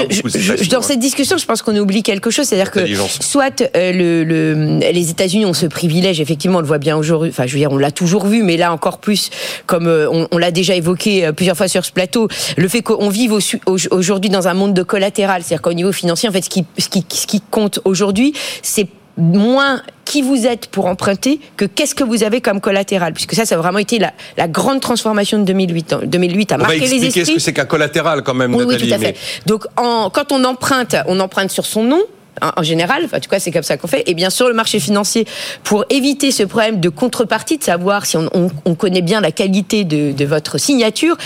dans 0.68 0.82
cette 0.82 0.98
discussion, 1.00 1.38
je 1.38 1.46
pense 1.46 1.62
qu'on 1.62 1.76
oublie 1.76 2.02
quelque 2.02 2.30
chose, 2.30 2.46
c'est-à-dire 2.46 2.70
que 2.70 2.80
soit 3.20 3.62
euh, 3.76 4.24
le 4.32 4.92
les 4.92 5.10
États-Unis 5.10 5.46
ont 5.46 5.54
ce 5.54 5.66
privilège, 5.66 6.20
effectivement, 6.20 6.58
on 6.58 6.60
le 6.60 6.66
voit 6.66 6.78
bien 6.78 6.96
aujourd'hui. 6.96 7.30
Enfin, 7.30 7.46
je 7.46 7.52
veux 7.52 7.58
dire, 7.58 7.72
on 7.72 7.78
l'a 7.78 7.90
toujours 7.90 8.26
vu, 8.26 8.42
mais 8.42 8.56
là 8.56 8.72
encore 8.72 8.98
plus, 8.98 9.30
comme 9.66 9.86
euh, 9.86 10.26
on, 10.30 10.38
l'a 10.38 10.50
déjà 10.50 10.74
évoqué 10.74 11.26
euh, 11.26 11.32
plusieurs 11.32 11.56
fois 11.56 11.68
sur 11.68 11.84
ce 11.84 11.92
plateau, 11.92 12.28
le 12.56 12.68
fait 12.68 12.82
qu'on 12.82 13.08
vive 13.08 13.36
aujourd'hui 13.90 14.30
dans 14.30 14.48
un 14.48 14.54
monde 14.54 14.74
de 14.74 14.82
collatéral, 14.82 15.42
c'est-à-dire 15.42 15.62
qu'au 15.62 15.72
niveau 15.72 15.92
financier, 15.92 16.28
en 16.28 16.32
fait, 16.32 16.42
ce 16.42 16.50
qui, 16.50 16.64
ce 16.78 16.88
qui, 16.88 17.04
ce 17.08 17.26
qui 17.26 17.40
compte 17.40 17.80
aujourd'hui, 17.84 18.32
c'est 18.62 18.88
moins 19.16 19.82
qui 20.04 20.22
vous 20.22 20.46
êtes 20.46 20.66
pour 20.66 20.86
emprunter 20.86 21.38
que 21.56 21.64
qu'est-ce 21.64 21.94
que 21.94 22.04
vous 22.04 22.22
avez 22.22 22.40
comme 22.40 22.60
collatéral, 22.60 23.12
puisque 23.12 23.34
ça, 23.34 23.44
ça 23.44 23.54
a 23.54 23.58
vraiment 23.58 23.78
été 23.78 23.98
la, 23.98 24.12
la 24.36 24.48
grande 24.48 24.80
transformation 24.80 25.38
de 25.38 25.44
2008. 25.44 25.96
2008 26.04 26.52
a 26.52 26.58
marqué 26.58 26.78
les 26.78 26.84
esprits. 26.84 26.96
On 26.96 27.00
va 27.00 27.06
expliquer 27.06 27.24
ce 27.24 27.34
que 27.34 27.40
c'est 27.40 27.52
qu'un 27.52 27.64
collatéral 27.64 28.22
quand 28.22 28.34
même, 28.34 28.54
oui, 28.54 28.64
Oui, 28.66 28.76
tout 28.76 28.94
à 28.94 28.98
fait. 28.98 29.16
Donc, 29.46 29.66
en, 29.76 30.10
quand 30.10 30.32
on 30.32 30.44
emprunte, 30.44 30.96
on 31.06 31.20
emprunte 31.20 31.50
sur 31.50 31.66
son 31.66 31.84
nom, 31.84 32.02
en 32.40 32.62
général, 32.62 33.04
en 33.12 33.20
tout 33.20 33.28
cas 33.28 33.38
c'est 33.38 33.50
comme 33.50 33.62
ça 33.62 33.76
qu'on 33.76 33.88
fait, 33.88 34.02
et 34.06 34.14
bien 34.14 34.30
sur 34.30 34.48
le 34.48 34.54
marché 34.54 34.80
financier, 34.80 35.26
pour 35.64 35.84
éviter 35.90 36.30
ce 36.32 36.42
problème 36.42 36.80
de 36.80 36.88
contrepartie, 36.88 37.58
de 37.58 37.64
savoir 37.64 38.06
si 38.06 38.16
on, 38.16 38.74
connaît 38.74 39.02
bien 39.02 39.20
la 39.20 39.32
qualité 39.32 39.84
de, 39.84 40.24
votre 40.24 40.58
signature, 40.58 41.16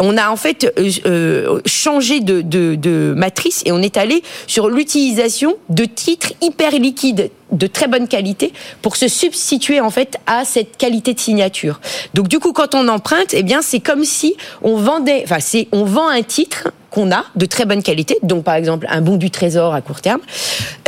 on 0.00 0.16
a 0.16 0.28
en 0.28 0.36
fait 0.36 0.72
euh, 0.78 0.90
euh, 1.06 1.60
changé 1.66 2.20
de, 2.20 2.40
de, 2.42 3.14
matrice 3.16 3.62
et 3.64 3.72
on 3.72 3.80
est 3.80 3.96
allé 3.96 4.22
sur 4.46 4.68
l'utilisation 4.68 5.56
de 5.68 5.84
titres 5.84 6.32
hyper 6.42 6.72
liquides 6.72 7.30
de 7.52 7.66
très 7.66 7.86
bonne 7.86 8.08
qualité 8.08 8.52
pour 8.82 8.96
se 8.96 9.08
substituer 9.08 9.80
en 9.80 9.90
fait 9.90 10.18
à 10.26 10.44
cette 10.44 10.76
qualité 10.76 11.14
de 11.14 11.20
signature. 11.20 11.80
Donc 12.14 12.28
du 12.28 12.38
coup 12.38 12.52
quand 12.52 12.74
on 12.74 12.88
emprunte, 12.88 13.32
eh 13.32 13.42
bien 13.42 13.62
c'est 13.62 13.80
comme 13.80 14.04
si 14.04 14.36
on 14.62 14.76
vendait, 14.76 15.22
enfin 15.24 15.40
c'est 15.40 15.68
on 15.72 15.84
vend 15.84 16.08
un 16.08 16.22
titre 16.22 16.68
qu'on 16.90 17.12
a 17.12 17.24
de 17.34 17.46
très 17.46 17.66
bonne 17.66 17.82
qualité, 17.82 18.18
donc 18.22 18.44
par 18.44 18.54
exemple 18.54 18.86
un 18.88 19.00
bon 19.00 19.16
du 19.16 19.30
trésor 19.30 19.74
à 19.74 19.80
court 19.80 20.00
terme, 20.00 20.20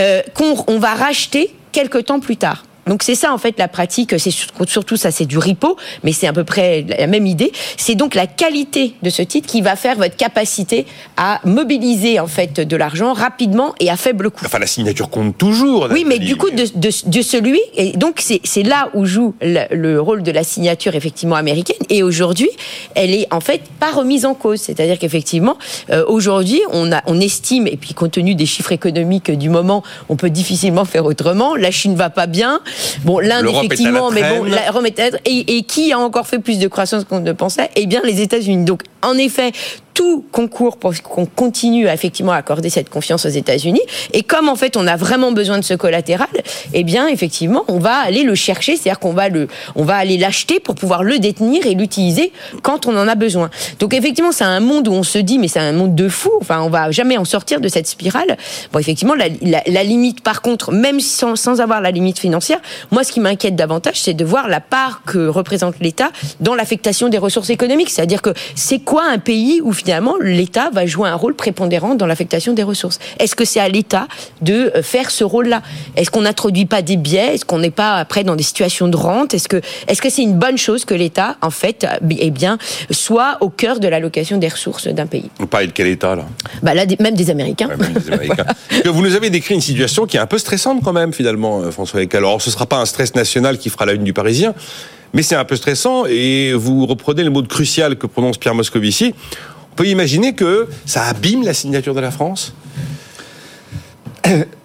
euh, 0.01 0.23
qu'on 0.35 0.79
va 0.79 0.95
racheter 0.95 1.55
quelques 1.73 2.07
temps 2.07 2.21
plus 2.21 2.37
tard. 2.37 2.65
Donc 2.89 3.03
c'est 3.03 3.15
ça 3.15 3.33
en 3.33 3.39
fait 3.39 3.59
la 3.59 3.69
pratique, 3.69 4.19
c'est 4.19 4.33
surtout 4.67 4.97
ça, 4.97 5.11
c'est 5.11 5.27
du 5.27 5.39
repo, 5.39 5.77
mais 6.03 6.13
c'est 6.13 6.27
à 6.27 6.33
peu 6.33 6.45
près 6.45 6.85
la 6.89 7.07
même 7.07 7.27
idée. 7.27 7.53
C'est 7.77 7.95
donc 7.95 8.15
la 8.15 8.27
qualité 8.27 8.95
de 9.03 9.11
ce 9.11 9.23
titre 9.23 9.47
qui 9.47 9.61
va 9.61 9.77
faire 9.77 9.97
votre 9.97 10.17
capacité 10.17 10.87
à 11.17 11.41
mobiliser 11.45 12.19
en 12.19 12.27
fait 12.27 12.61
de 12.61 12.77
l'argent 12.77 13.13
rapidement 13.13 13.75
et 13.81 13.91
à 13.91 13.97
faible 13.97 14.31
coût. 14.31 14.45
Enfin 14.47 14.59
la 14.59 14.67
signature 14.67 15.11
compte 15.11 15.37
toujours. 15.37 15.89
Oui, 15.91 16.05
mais 16.07 16.19
du 16.19 16.37
coup 16.37 16.51
de, 16.51 16.65
de, 16.75 17.23
celui 17.23 17.61
et 17.77 17.93
donc 17.93 18.21
c'est 18.21 18.63
là 18.63 18.91
où 18.95 19.05
joue 19.05 19.35
le, 19.43 19.99
rôle 19.99 20.23
de 20.23 20.31
la 20.31 20.45
signature 20.45 20.95
effectivement 20.95 21.37
américaine. 21.37 21.77
Et 21.91 22.03
aujourd'hui, 22.03 22.51
elle 22.95 23.15
est 23.15 23.27
en 23.33 23.41
fait 23.41 23.63
pas 23.81 23.91
remise 23.91 24.25
en 24.25 24.35
cause. 24.35 24.61
C'est-à-dire 24.61 24.99
qu'effectivement 24.99 25.59
euh, 25.91 26.05
aujourd'hui 26.07 26.61
on 26.73 26.93
a 26.93 27.03
on 27.07 27.21
estime 27.21 27.67
et 27.67 27.77
puis 27.77 27.95
compte 27.95 28.13
tenu 28.13 28.35
des 28.35 28.47
chiffres 28.47 28.73
économiques 28.73 29.31
du 29.31 29.51
moment, 29.51 29.83
on 30.09 30.17
peut 30.17 30.31
difficilement 30.31 30.85
faire 30.85 31.05
autrement. 31.05 31.55
La 31.55 31.71
Chine 31.71 31.95
va 31.95 32.11
pas 32.11 32.27
bien. 32.27 32.61
Bon, 33.05 33.19
l'Inde, 33.19 33.47
effectivement, 33.47 34.11
mais 34.11 34.23
bon, 34.23 34.45
la 34.45 34.71
Rome 34.71 34.87
est 34.87 34.99
et, 35.25 35.57
et 35.57 35.63
qui 35.63 35.93
a 35.93 35.99
encore 35.99 36.27
fait 36.27 36.39
plus 36.39 36.59
de 36.59 36.69
croissance 36.69 37.05
qu'on 37.05 37.21
ne 37.21 37.33
pensait? 37.33 37.71
Eh 37.77 37.87
bien, 37.87 38.01
les 38.05 38.21
États-Unis. 38.21 38.65
Donc, 38.65 38.83
en 39.03 39.15
effet, 39.15 39.53
tout 39.99 40.25
concourt 40.31 40.77
pour 40.77 40.95
qu'on 41.03 41.27
continue 41.27 41.89
à 41.89 41.93
effectivement 41.93 42.31
accorder 42.31 42.71
cette 42.71 42.89
confiance 42.89 43.27
aux 43.27 43.31
États-Unis. 43.31 43.81
Et 44.13 44.23
comme 44.23 44.49
en 44.49 44.55
fait 44.55 44.77
on 44.77 44.87
a 44.87 44.95
vraiment 44.95 45.33
besoin 45.33 45.59
de 45.59 45.65
ce 45.65 45.75
collatéral, 45.75 46.29
eh 46.73 46.85
bien 46.85 47.09
effectivement 47.09 47.65
on 47.67 47.81
va 47.81 47.97
aller 47.97 48.23
le 48.23 48.37
chercher, 48.37 48.77
c'est-à-dire 48.77 49.01
qu'on 49.01 49.13
va 49.13 49.29
le, 49.29 49.49
on 49.75 49.83
va 49.83 49.97
aller 49.97 50.17
l'acheter 50.17 50.61
pour 50.61 50.77
pouvoir 50.77 51.03
le 51.03 51.19
détenir 51.19 51.67
et 51.67 51.75
l'utiliser 51.75 52.31
quand 52.63 52.87
on 52.87 52.97
en 52.97 53.09
a 53.09 53.17
besoin. 53.17 53.51
Donc 53.81 53.93
effectivement 53.93 54.31
c'est 54.31 54.45
un 54.45 54.61
monde 54.61 54.87
où 54.87 54.93
on 54.93 55.03
se 55.03 55.19
dit 55.19 55.37
mais 55.37 55.49
c'est 55.49 55.59
un 55.59 55.73
monde 55.73 55.97
de 55.97 56.09
fou. 56.09 56.31
Enfin 56.41 56.61
on 56.63 56.71
va 56.71 56.93
jamais 56.93 57.19
en 57.19 57.25
sortir 57.25 57.61
de 57.61 57.67
cette 57.67 57.89
spirale. 57.89 58.37
Bon 58.73 58.79
effectivement 58.79 59.17
la, 59.17 59.27
la, 59.67 59.83
limite 59.83 60.21
par 60.23 60.43
contre 60.43 60.71
même 60.71 61.01
sans, 61.01 61.35
sans 61.35 61.61
avoir 61.61 61.81
la 61.81 61.91
limite 61.91 62.21
financière, 62.21 62.61
moi 62.93 63.03
ce 63.03 63.11
qui 63.11 63.19
m'inquiète 63.19 63.57
davantage 63.57 64.01
c'est 64.01 64.15
de 64.15 64.25
voir 64.25 64.47
la 64.47 64.61
part 64.61 65.03
que 65.05 65.27
représente 65.27 65.75
l'État 65.81 66.13
dans 66.39 66.55
l'affectation 66.55 67.09
des 67.09 67.19
ressources 67.19 67.51
économiques. 67.51 67.91
C'est-à-dire 67.91 68.23
que 68.23 68.31
c'est 68.55 68.79
quoi 68.79 69.03
un 69.05 69.19
pays 69.19 69.61
où 69.61 69.73
finalement 69.73 69.88
l'État 70.21 70.71
va 70.73 70.87
jouer 70.87 71.09
un 71.09 71.15
rôle 71.15 71.35
prépondérant 71.35 71.95
dans 71.95 72.07
l'affectation 72.07 72.53
des 72.53 72.63
ressources. 72.63 72.99
Est-ce 73.19 73.35
que 73.35 73.45
c'est 73.45 73.61
à 73.61 73.69
l'État 73.69 74.09
de 74.43 74.73
euh, 74.75 74.83
faire 74.83 75.11
ce 75.11 75.25
rôle-là? 75.25 75.63
Est-ce 75.97 76.11
qu'on 76.11 76.23
n'introduit 76.23 76.67
pas 76.67 76.83
des 76.83 76.97
biais? 76.97 77.35
Est-ce 77.35 77.45
qu'on 77.45 77.59
n'est 77.59 77.71
pas 77.71 77.97
après 77.97 78.25
dans 78.25 78.37
des 78.37 78.43
situations 78.43 78.89
de 78.89 78.97
rente? 78.97 79.35
Est-ce 79.35 79.49
que 79.49 79.61
est-ce 79.87 80.03
que 80.03 80.11
c'est 80.11 80.23
une 80.23 80.39
bonne 80.39 80.59
chose 80.59 80.85
que 80.85 80.95
l'État, 80.95 81.37
en 81.43 81.51
fait, 81.51 81.87
eh 82.19 82.31
bien, 82.31 82.59
soit 82.91 83.39
au 83.41 83.49
cœur 83.49 83.81
de 83.81 83.89
l'allocation 83.89 84.39
des 84.39 84.49
ressources 84.49 84.89
d'un 84.89 85.07
pays? 85.07 85.31
On 85.41 85.47
parle 85.47 85.69
de 85.69 85.73
quel 85.73 85.87
État 85.87 86.15
là? 86.15 86.25
Bah 86.63 86.75
là, 86.75 86.85
même 87.01 87.15
des 87.15 87.31
Américains. 87.31 87.69
même 87.69 87.93
des 87.93 88.13
Américains. 88.13 88.45
Vous 88.85 89.03
nous 89.03 89.15
avez 89.15 89.31
décrit 89.31 89.55
une 89.55 89.61
situation 89.61 90.07
qui 90.07 90.17
est 90.17 90.21
un 90.21 90.27
peu 90.27 90.39
stressante 90.39 90.83
quand 90.83 90.93
même, 90.93 91.13
finalement, 91.13 91.61
euh, 91.61 91.71
François. 91.71 92.01
Alors, 92.13 92.41
ce 92.43 92.51
ne 92.51 92.53
sera 92.53 92.67
pas 92.67 92.79
un 92.79 92.87
stress 92.87 93.15
national 93.15 93.59
qui 93.59 93.71
fera 93.71 93.87
la 93.87 93.93
une 93.93 94.05
du 94.05 94.13
Parisien, 94.13 94.55
mais 95.13 95.23
c'est 95.23 95.37
un 95.37 95.45
peu 95.45 95.57
stressant. 95.57 96.05
Et 96.07 96.53
vous 96.53 96.87
reprenez 96.87 97.23
le 97.23 97.31
mot 97.31 97.43
de 97.43 97.49
crucial 97.49 97.97
que 97.97 98.07
prononce 98.07 98.39
Pierre 98.39 98.55
Moscovici 98.55 99.15
peut 99.79 99.87
imaginer 99.87 100.35
que 100.35 100.69
ça 100.87 101.05
abîme 101.05 101.45
la 101.45 101.55
signature 101.55 101.95
de 101.95 102.01
la 102.01 102.11
France 102.11 102.53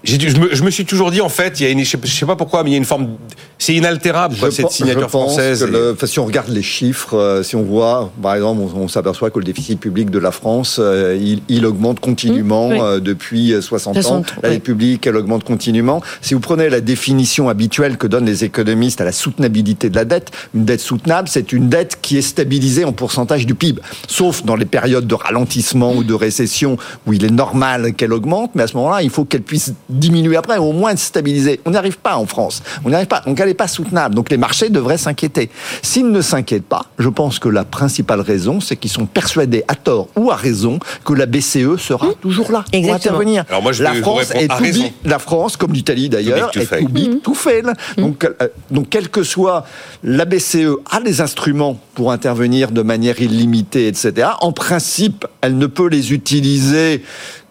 je, 0.04 0.40
me, 0.40 0.56
je, 0.56 0.64
me, 0.64 0.72
suis 0.72 0.86
toujours 0.86 1.12
dit, 1.12 1.22
en 1.22 1.30
fait, 1.30 1.60
il 1.60 1.64
y 1.64 1.66
a 1.68 1.70
une, 1.70 1.80
je 1.80 1.90
sais, 1.90 2.00
sais 2.06 2.26
pas 2.26 2.36
pourquoi, 2.36 2.64
mais 2.64 2.72
il 2.72 2.74
y 2.74 2.76
a 2.76 2.80
une 2.80 2.86
forme, 2.86 3.18
c'est 3.64 3.76
inaltérable, 3.76 4.36
quoi, 4.38 4.52
cette 4.52 4.72
signature 4.72 5.10
française. 5.10 5.66
si 6.04 6.20
on 6.20 6.26
regarde 6.26 6.50
les 6.50 6.62
chiffres, 6.62 7.18
euh, 7.18 7.44
si 7.44 7.56
on 7.56 7.64
voit, 7.64 8.12
par 8.22 8.36
exemple, 8.36 8.62
on, 8.76 8.90
s'aperçoit 8.90 9.32
que 9.32 9.40
le 9.40 9.46
déficit 9.46 9.80
public 9.80 10.10
de 10.10 10.20
la 10.20 10.32
France, 10.32 10.80
euh, 10.80 11.18
il, 11.20 11.42
il, 11.48 11.66
augmente 11.66 12.02
continuellement 12.02 12.70
mmh, 12.70 12.82
euh, 12.82 13.00
depuis 13.00 13.54
60, 13.60 14.06
ans. 14.06 14.24
La 14.42 14.50
dette 14.50 14.64
publique, 14.64 15.08
elle 15.08 15.16
augmente 15.16 15.46
continuellement. 15.46 16.02
Si 16.22 16.34
vous 16.34 16.42
prenez 16.42 16.70
la 16.70 16.82
définition 16.82 17.48
habituelle 17.48 17.98
que 17.98 18.06
donnent 18.06 18.26
les 18.26 18.44
économistes 18.44 19.00
à 19.00 19.06
la 19.06 19.14
soutenabilité 19.14 19.90
de 19.90 19.96
la 19.96 20.04
dette, 20.04 20.32
une 20.54 20.66
dette 20.66 20.82
soutenable, 20.82 21.30
c'est 21.30 21.54
une 21.54 21.70
dette 21.70 22.00
qui 22.02 22.18
est 22.18 22.22
stabilisée 22.22 22.84
en 22.84 22.92
pourcentage 22.92 23.46
du 23.46 23.56
PIB. 23.56 23.82
Sauf 24.10 24.44
dans 24.44 24.58
les 24.58 24.66
périodes 24.66 25.08
de 25.08 25.16
ralentissement 25.16 25.94
ou 25.94 26.04
de 26.04 26.14
récession 26.14 26.76
où 27.08 27.14
il 27.14 27.24
est 27.24 27.32
normal 27.32 27.94
qu'elle 27.94 28.12
augmente, 28.12 28.52
mais 28.56 28.64
à 28.64 28.68
ce 28.68 28.76
moment-là, 28.76 29.04
il 29.04 29.10
faut 29.10 29.24
qu'elle 29.24 29.42
puisse 29.42 29.74
diminuer 29.90 30.36
après, 30.36 30.58
au 30.58 30.74
moins 30.74 30.98
stabiliser. 30.98 31.62
On 31.66 31.72
n'y 31.72 31.78
arrive 31.78 31.98
pas 32.00 32.18
en 32.18 32.26
France. 32.26 32.62
On 32.84 32.90
n'y 32.90 32.96
arrive 32.96 33.08
pas. 33.08 33.22
Donc 33.26 33.40
elle 33.40 33.53
n'est 33.54 33.58
pas 33.58 33.68
soutenable. 33.68 34.16
Donc 34.16 34.30
les 34.30 34.38
marchés 34.38 34.70
devraient 34.70 34.98
s'inquiéter. 34.98 35.50
S'ils 35.82 36.12
ne 36.12 36.22
s'inquiètent 36.22 36.66
pas, 36.66 36.86
je 36.98 37.10
pense 37.10 37.40
que 37.40 37.50
la 37.50 37.64
principale 37.64 38.22
raison, 38.22 38.60
c'est 38.60 38.76
qu'ils 38.76 38.92
sont 38.92 39.06
persuadés, 39.06 39.64
à 39.68 39.76
tort 39.76 40.08
ou 40.16 40.32
à 40.32 40.36
raison, 40.36 40.80
que 41.06 41.14
la 41.14 41.26
BCE 41.26 41.78
sera 41.78 42.08
mmh. 42.08 42.16
toujours 42.22 42.52
là 42.52 42.66
Exactement. 42.72 42.82
pour 42.82 42.96
intervenir. 42.96 43.46
Alors 43.50 43.62
moi, 43.62 43.72
je 43.72 43.84
la 43.84 43.94
France 43.94 44.32
est 44.32 44.48
tout 44.48 44.64
raison. 44.64 44.92
la 45.06 45.20
France, 45.20 45.58
comme 45.58 45.74
l'Italie 45.74 46.10
d'ailleurs, 46.10 46.52
est 46.56 46.80
tout 46.80 46.90
big, 46.90 47.22
tout 47.22 47.36
fail. 47.36 47.64
Mmh. 47.64 48.02
Donc, 48.02 48.26
euh, 48.26 48.48
donc 48.72 48.88
quel 48.90 49.10
que 49.10 49.24
soit 49.24 49.66
la 50.04 50.26
BCE 50.26 50.78
a 50.90 51.00
des 51.00 51.22
instruments 51.22 51.80
pour 51.94 52.12
intervenir 52.12 52.72
de 52.72 52.82
manière 52.82 53.22
illimitée, 53.22 53.88
etc. 53.88 54.30
En 54.42 54.52
principe, 54.52 55.26
elle 55.42 55.58
ne 55.58 55.68
peut 55.68 55.88
les 55.88 56.14
utiliser 56.14 57.04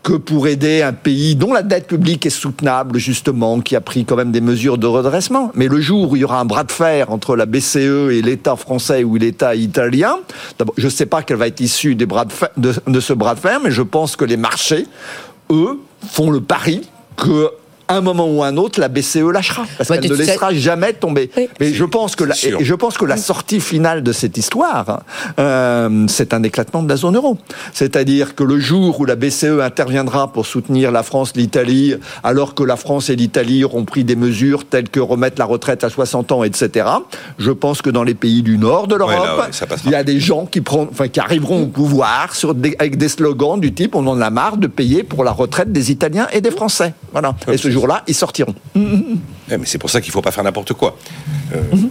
que 0.03 0.15
pour 0.15 0.49
aider 0.49 0.83
un 0.83 0.93
pays 0.93 1.37
dont 1.37 1.53
la 1.53 1.62
dette 1.62 1.87
publique 1.87 2.27
est 2.27 2.31
soutenable, 2.31 2.99
justement, 2.99 3.61
qui 3.61 3.77
a 3.77 3.81
pris 3.81 4.05
quand 4.05 4.17
même 4.17 4.33
des 4.33 4.41
mesures 4.41 4.79
de 4.79 4.87
redressement. 4.87 5.53
Mais 5.55 5.69
le 5.69 5.81
jour 5.81 6.11
où 6.11 6.17
il 6.17 6.23
y 6.23 6.25
aura 6.25 6.41
un 6.41 6.45
bras 6.45 6.65
de 6.65 6.73
fer 6.73 7.11
entre 7.11 7.37
la 7.37 7.47
BCE 7.47 8.11
et 8.11 8.23
l'État 8.23 8.57
français 8.57 9.05
ou 9.05 9.17
l'État 9.17 9.55
italien, 9.55 10.17
je 10.77 10.85
ne 10.85 10.91
sais 10.91 11.07
pas 11.07 11.23
quel 11.23 11.37
va 11.37 11.47
être 11.47 11.61
issu 11.61 11.95
des 11.95 12.07
bras 12.07 12.27
de, 12.57 12.75
de 12.87 13.01
ce 13.01 13.12
bras 13.12 13.35
de 13.35 13.41
fer, 13.41 13.61
mais 13.62 13.71
je 13.71 13.83
pense 13.83 14.17
que 14.17 14.25
les 14.25 14.37
marchés, 14.37 14.87
eux, 15.51 15.79
font 16.09 16.31
le 16.31 16.41
pari 16.41 16.83
que 17.17 17.51
un 17.88 18.01
moment 18.01 18.29
ou 18.29 18.42
un 18.42 18.57
autre, 18.57 18.81
la 18.81 18.88
BCE 18.88 19.31
lâchera. 19.33 19.64
Parce 19.77 19.88
qu'elle 19.88 20.11
ne 20.11 20.14
laissera 20.14 20.53
jamais 20.55 20.92
tomber. 20.92 21.31
Mais 21.61 21.73
je 21.73 21.85
pense, 21.85 22.16
que 22.16 22.25
la, 22.25 22.35
et 22.35 22.64
je 22.64 22.75
pense 22.75 22.97
que 22.99 23.05
la 23.05 23.16
sortie 23.16 23.61
finale 23.61 24.03
de 24.03 24.12
cette 24.12 24.37
histoire, 24.37 25.03
euh, 25.38 26.07
c'est 26.09 26.35
un 26.35 26.42
éclatement 26.42 26.83
de 26.83 26.88
la 26.88 26.97
zone 26.97 27.16
euro. 27.16 27.38
C'est-à-dire 27.73 28.35
que 28.35 28.45
le 28.45 28.59
jour 28.59 29.01
où 29.01 29.05
la 29.05 29.16
BCE 29.16 29.61
interviendra 29.61 30.33
pour 30.33 30.47
soutenir 30.47 30.90
la 30.90 31.03
France, 31.03 31.33
l'Italie, 31.37 31.95
alors 32.23 32.55
que 32.55 32.62
la 32.62 32.77
France 32.77 33.11
et 33.11 33.16
l'Italie 33.16 33.64
auront 33.64 33.85
pris 33.85 34.05
des 34.05 34.16
mesures 34.16 34.64
telles 34.64 34.88
que 34.88 35.01
remettre 35.01 35.38
la 35.38 35.45
retraite 35.45 35.85
à 35.85 35.90
60 35.90 36.33
ans, 36.33 36.45
etc., 36.45 36.87
je 37.38 37.51
pense 37.51 37.83
que 37.83 37.90
dans 37.90 38.05
les 38.05 38.14
pays 38.14 38.42
du 38.42 38.59
nord 38.59 38.87
de 38.87 38.95
l'Europe, 38.95 39.51
il 39.85 39.90
y 39.90 39.95
a 39.95 40.05
des 40.05 40.21
gens 40.21 40.47
qui, 40.47 40.61
prennent, 40.61 40.88
enfin, 40.90 41.09
qui 41.09 41.21
arriveront 41.21 41.62
au 41.62 41.66
pouvoir 41.66 42.35
sur 42.35 42.51
avec 42.51 42.97
des 42.97 43.09
slogans 43.09 43.59
du 43.59 43.73
type 43.73 43.95
on 43.95 44.07
en 44.07 44.21
a 44.21 44.31
marre 44.31 44.57
de 44.57 44.66
payer 44.66 45.03
pour 45.03 45.25
la 45.25 45.33
retraite 45.33 45.73
des 45.73 45.90
Italiens 45.90 46.29
et 46.33 46.40
des 46.40 46.51
Français. 46.51 46.95
Voilà. 47.12 47.35
Et 47.51 47.57
ce 47.57 47.71
jour 47.73 47.87
là 47.87 48.03
ils 48.07 48.15
sortiront. 48.15 48.55
Eh, 48.77 49.59
mais 49.59 49.67
c'est 49.67 49.79
pour 49.79 49.91
ça 49.91 50.01
qu'il 50.01 50.11
ne 50.11 50.13
faut 50.13 50.23
pas 50.23 50.31
faire 50.31 50.45
n'importe 50.45 50.73
quoi. 50.73 50.97
Euh, 51.55 51.57
euh, 51.57 51.87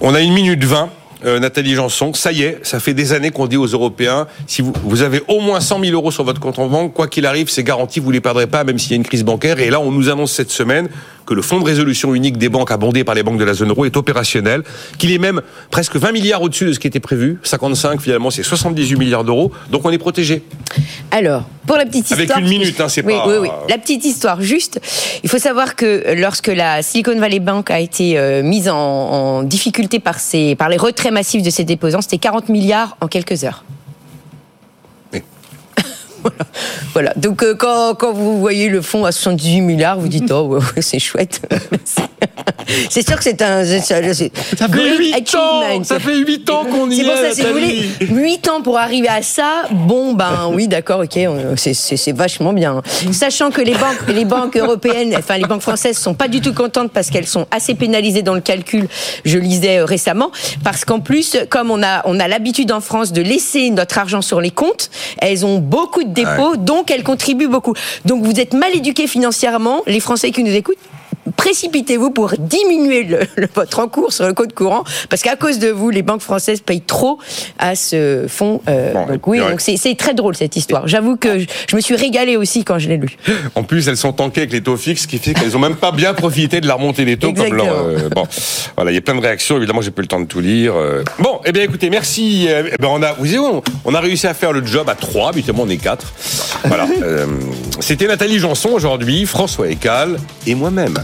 on 0.00 0.14
a 0.14 0.20
une 0.20 0.32
minute 0.32 0.62
vingt. 0.64 0.90
Euh, 1.24 1.38
Nathalie 1.38 1.74
Janson, 1.74 2.12
ça 2.12 2.32
y 2.32 2.42
est, 2.42 2.58
ça 2.66 2.80
fait 2.80 2.92
des 2.92 3.14
années 3.14 3.30
qu'on 3.30 3.46
dit 3.46 3.56
aux 3.56 3.66
Européens, 3.66 4.26
si 4.46 4.60
vous, 4.60 4.74
vous, 4.82 5.00
avez 5.00 5.22
au 5.26 5.40
moins 5.40 5.58
100 5.58 5.80
000 5.80 5.92
euros 5.92 6.10
sur 6.10 6.22
votre 6.22 6.38
compte 6.38 6.58
en 6.58 6.66
banque, 6.66 6.92
quoi 6.92 7.08
qu'il 7.08 7.24
arrive, 7.24 7.48
c'est 7.48 7.62
garanti, 7.62 7.98
vous 7.98 8.08
ne 8.08 8.12
les 8.12 8.20
perdrez 8.20 8.46
pas, 8.46 8.62
même 8.62 8.78
s'il 8.78 8.90
y 8.90 8.94
a 8.94 8.96
une 8.96 9.04
crise 9.04 9.24
bancaire. 9.24 9.58
Et 9.58 9.70
là, 9.70 9.80
on 9.80 9.90
nous 9.90 10.10
annonce 10.10 10.32
cette 10.32 10.50
semaine 10.50 10.90
que 11.26 11.34
le 11.34 11.42
fonds 11.42 11.60
de 11.60 11.64
résolution 11.64 12.14
unique 12.14 12.38
des 12.38 12.48
banques 12.48 12.70
abondé 12.70 13.04
par 13.04 13.14
les 13.14 13.22
banques 13.22 13.38
de 13.38 13.44
la 13.44 13.54
zone 13.54 13.70
euro 13.70 13.84
est 13.84 13.96
opérationnel, 13.96 14.62
qu'il 14.98 15.12
est 15.12 15.18
même 15.18 15.42
presque 15.70 15.96
20 15.96 16.12
milliards 16.12 16.42
au-dessus 16.42 16.66
de 16.66 16.72
ce 16.72 16.78
qui 16.78 16.86
était 16.86 17.00
prévu. 17.00 17.38
55 17.42 18.00
finalement, 18.00 18.30
c'est 18.30 18.42
78 18.42 18.96
milliards 18.96 19.24
d'euros. 19.24 19.52
Donc 19.70 19.84
on 19.84 19.90
est 19.90 19.98
protégé. 19.98 20.42
Alors, 21.10 21.44
pour 21.66 21.76
la 21.76 21.86
petite 21.86 22.10
histoire. 22.10 22.20
Avec 22.20 22.36
une 22.36 22.48
minute, 22.48 22.80
hein, 22.80 22.88
c'est 22.88 23.02
pas. 23.02 23.26
Oui, 23.26 23.34
oui. 23.40 23.48
La 23.68 23.78
petite 23.78 24.04
histoire, 24.04 24.40
juste. 24.40 24.80
Il 25.22 25.30
faut 25.30 25.38
savoir 25.38 25.76
que 25.76 26.14
lorsque 26.16 26.48
la 26.48 26.82
Silicon 26.82 27.18
Valley 27.18 27.40
Bank 27.40 27.70
a 27.70 27.80
été 27.80 28.18
euh, 28.18 28.42
mise 28.42 28.68
en, 28.68 28.76
en, 28.76 29.42
difficulté 29.42 29.98
par, 29.98 30.18
ses, 30.18 30.54
par 30.54 30.68
les 30.68 30.76
retraits 30.76 31.12
massifs 31.12 31.42
de 31.42 31.50
ses 31.50 31.64
déposants, 31.64 32.02
c'était 32.02 32.18
40 32.18 32.48
milliards 32.48 32.96
en 33.00 33.08
quelques 33.08 33.44
heures. 33.44 33.64
Voilà. 36.92 37.12
Donc 37.16 37.42
euh, 37.42 37.54
quand, 37.54 37.94
quand, 37.94 38.12
vous 38.12 38.40
voyez 38.40 38.68
le 38.68 38.82
fonds 38.82 39.04
à 39.04 39.12
78 39.12 39.60
milliards, 39.60 39.98
vous 39.98 40.08
dites 40.08 40.30
oh 40.30 40.58
c'est 40.80 40.98
chouette. 40.98 41.40
c'est 42.90 43.06
sûr 43.06 43.16
que 43.16 43.24
c'est 43.24 43.42
un. 43.42 43.64
Ça 43.64 44.68
fait 44.68 44.98
8 44.98 45.34
ans. 45.34 45.84
Ça 45.84 45.98
fait 45.98 46.16
8 46.16 46.50
ans 46.50 46.64
qu'on 46.64 46.90
y 46.90 47.00
est. 47.00 47.04
C'est 47.04 47.04
pour 47.04 47.16
ça, 47.16 47.32
si 47.32 47.42
vous 47.42 47.52
voulez, 47.52 47.88
8 48.00 48.48
ans 48.48 48.62
pour 48.62 48.78
arriver 48.78 49.08
à 49.08 49.22
ça. 49.22 49.64
Bon 49.70 50.14
ben 50.14 50.50
oui, 50.52 50.68
d'accord, 50.68 51.00
ok, 51.00 51.18
c'est 51.56 52.12
vachement 52.12 52.52
bien. 52.52 52.82
Sachant 53.12 53.50
que 53.50 53.60
les 53.60 53.74
banques, 53.74 54.08
les 54.08 54.24
banques 54.24 54.56
européennes, 54.56 55.14
enfin 55.16 55.36
les 55.38 55.44
banques 55.44 55.62
françaises, 55.62 55.98
sont 55.98 56.14
pas 56.14 56.28
du 56.28 56.40
tout 56.40 56.52
contentes 56.52 56.92
parce 56.92 57.10
qu'elles 57.10 57.26
sont 57.26 57.46
assez 57.50 57.74
pénalisées 57.74 58.22
dans 58.22 58.34
le 58.34 58.40
calcul. 58.40 58.88
Je 59.24 59.38
lisais 59.38 59.78
euh, 59.78 59.84
récemment 59.84 60.30
parce 60.62 60.84
qu'en 60.84 61.00
plus, 61.00 61.36
comme 61.50 61.70
on 61.70 61.82
a 61.82 62.02
on 62.06 62.18
a 62.20 62.28
l'habitude 62.28 62.72
en 62.72 62.80
France 62.80 63.12
de 63.12 63.22
laisser 63.22 63.70
notre 63.70 63.98
argent 63.98 64.22
sur 64.22 64.40
les 64.40 64.50
comptes, 64.50 64.90
elles 65.18 65.44
ont 65.44 65.58
beaucoup 65.58 66.04
de 66.04 66.10
donc 66.56 66.90
elles 66.90 67.02
contribuent 67.02 67.48
beaucoup. 67.48 67.74
Donc 68.04 68.24
vous 68.24 68.40
êtes 68.40 68.54
mal 68.54 68.74
éduqués 68.74 69.06
financièrement, 69.06 69.82
les 69.86 70.00
Français 70.00 70.30
qui 70.30 70.42
nous 70.42 70.54
écoutent, 70.54 70.78
précipitez-vous 71.36 72.10
pour 72.10 72.34
diminuer 72.38 73.04
le, 73.04 73.48
votre 73.54 73.78
encours 73.80 74.12
sur 74.12 74.26
le 74.26 74.34
compte 74.34 74.52
courant, 74.52 74.84
parce 75.08 75.22
qu'à 75.22 75.36
cause 75.36 75.58
de 75.58 75.68
vous, 75.68 75.90
les 75.90 76.02
banques 76.02 76.20
françaises 76.20 76.60
payent 76.60 76.80
trop 76.80 77.18
à 77.58 77.74
ce 77.74 78.26
fonds. 78.28 78.60
Euh, 78.68 78.92
donc 79.08 79.26
oui, 79.26 79.38
donc 79.38 79.60
c'est 79.60 79.96
très 79.96 80.14
drôle 80.14 80.36
cette 80.36 80.56
histoire. 80.56 80.86
J'avoue 80.88 81.16
que 81.16 81.38
je, 81.38 81.76
me 81.76 81.80
suis 81.80 81.96
régalé 81.96 82.36
aussi 82.36 82.64
quand 82.64 82.78
je 82.78 82.88
l'ai 82.88 82.96
lu. 82.96 83.16
En 83.54 83.62
plus, 83.62 83.88
elles 83.88 83.96
sont 83.96 84.12
tankées 84.12 84.42
avec 84.42 84.52
les 84.52 84.62
taux 84.62 84.76
fixes, 84.76 85.02
ce 85.02 85.06
qui 85.06 85.18
fait 85.18 85.34
qu'elles 85.34 85.56
ont 85.56 85.60
même 85.60 85.76
pas 85.76 85.92
bien 85.92 86.14
profité 86.14 86.60
de 86.60 86.66
la 86.66 86.74
remontée 86.74 87.04
des 87.04 87.16
taux. 87.16 87.32
Comme 87.32 87.54
leur, 87.54 87.74
euh, 87.74 88.08
bon, 88.14 88.26
voilà, 88.76 88.90
il 88.90 88.94
y 88.94 88.98
a 88.98 89.00
plein 89.00 89.14
de 89.14 89.20
réactions. 89.20 89.56
Évidemment, 89.56 89.82
j'ai 89.82 89.90
pas 89.90 90.02
le 90.02 90.08
temps 90.08 90.20
de 90.20 90.26
tout 90.26 90.40
lire. 90.40 90.74
Euh. 90.76 91.02
Bon, 91.18 91.40
eh 91.44 91.52
bien, 91.52 91.62
écoutez, 91.62 91.90
merci. 91.90 92.48
Eh 92.48 92.84
on 92.84 93.02
a, 93.02 93.12
vous 93.14 93.26
savez, 93.26 93.38
on, 93.84 93.94
a 93.94 94.00
réussi 94.00 94.26
à 94.26 94.34
faire 94.34 94.52
le 94.52 94.64
job 94.64 94.88
à 94.88 94.94
trois. 94.94 95.30
Habituellement, 95.30 95.64
on 95.64 95.68
est 95.68 95.76
quatre. 95.76 96.12
Voilà. 96.64 96.86
C'était 97.80 98.06
Nathalie 98.06 98.38
Janson 98.38 98.70
aujourd'hui, 98.70 99.26
François 99.26 99.68
Ecal 99.68 100.18
et 100.46 100.54
moi-même. 100.54 100.94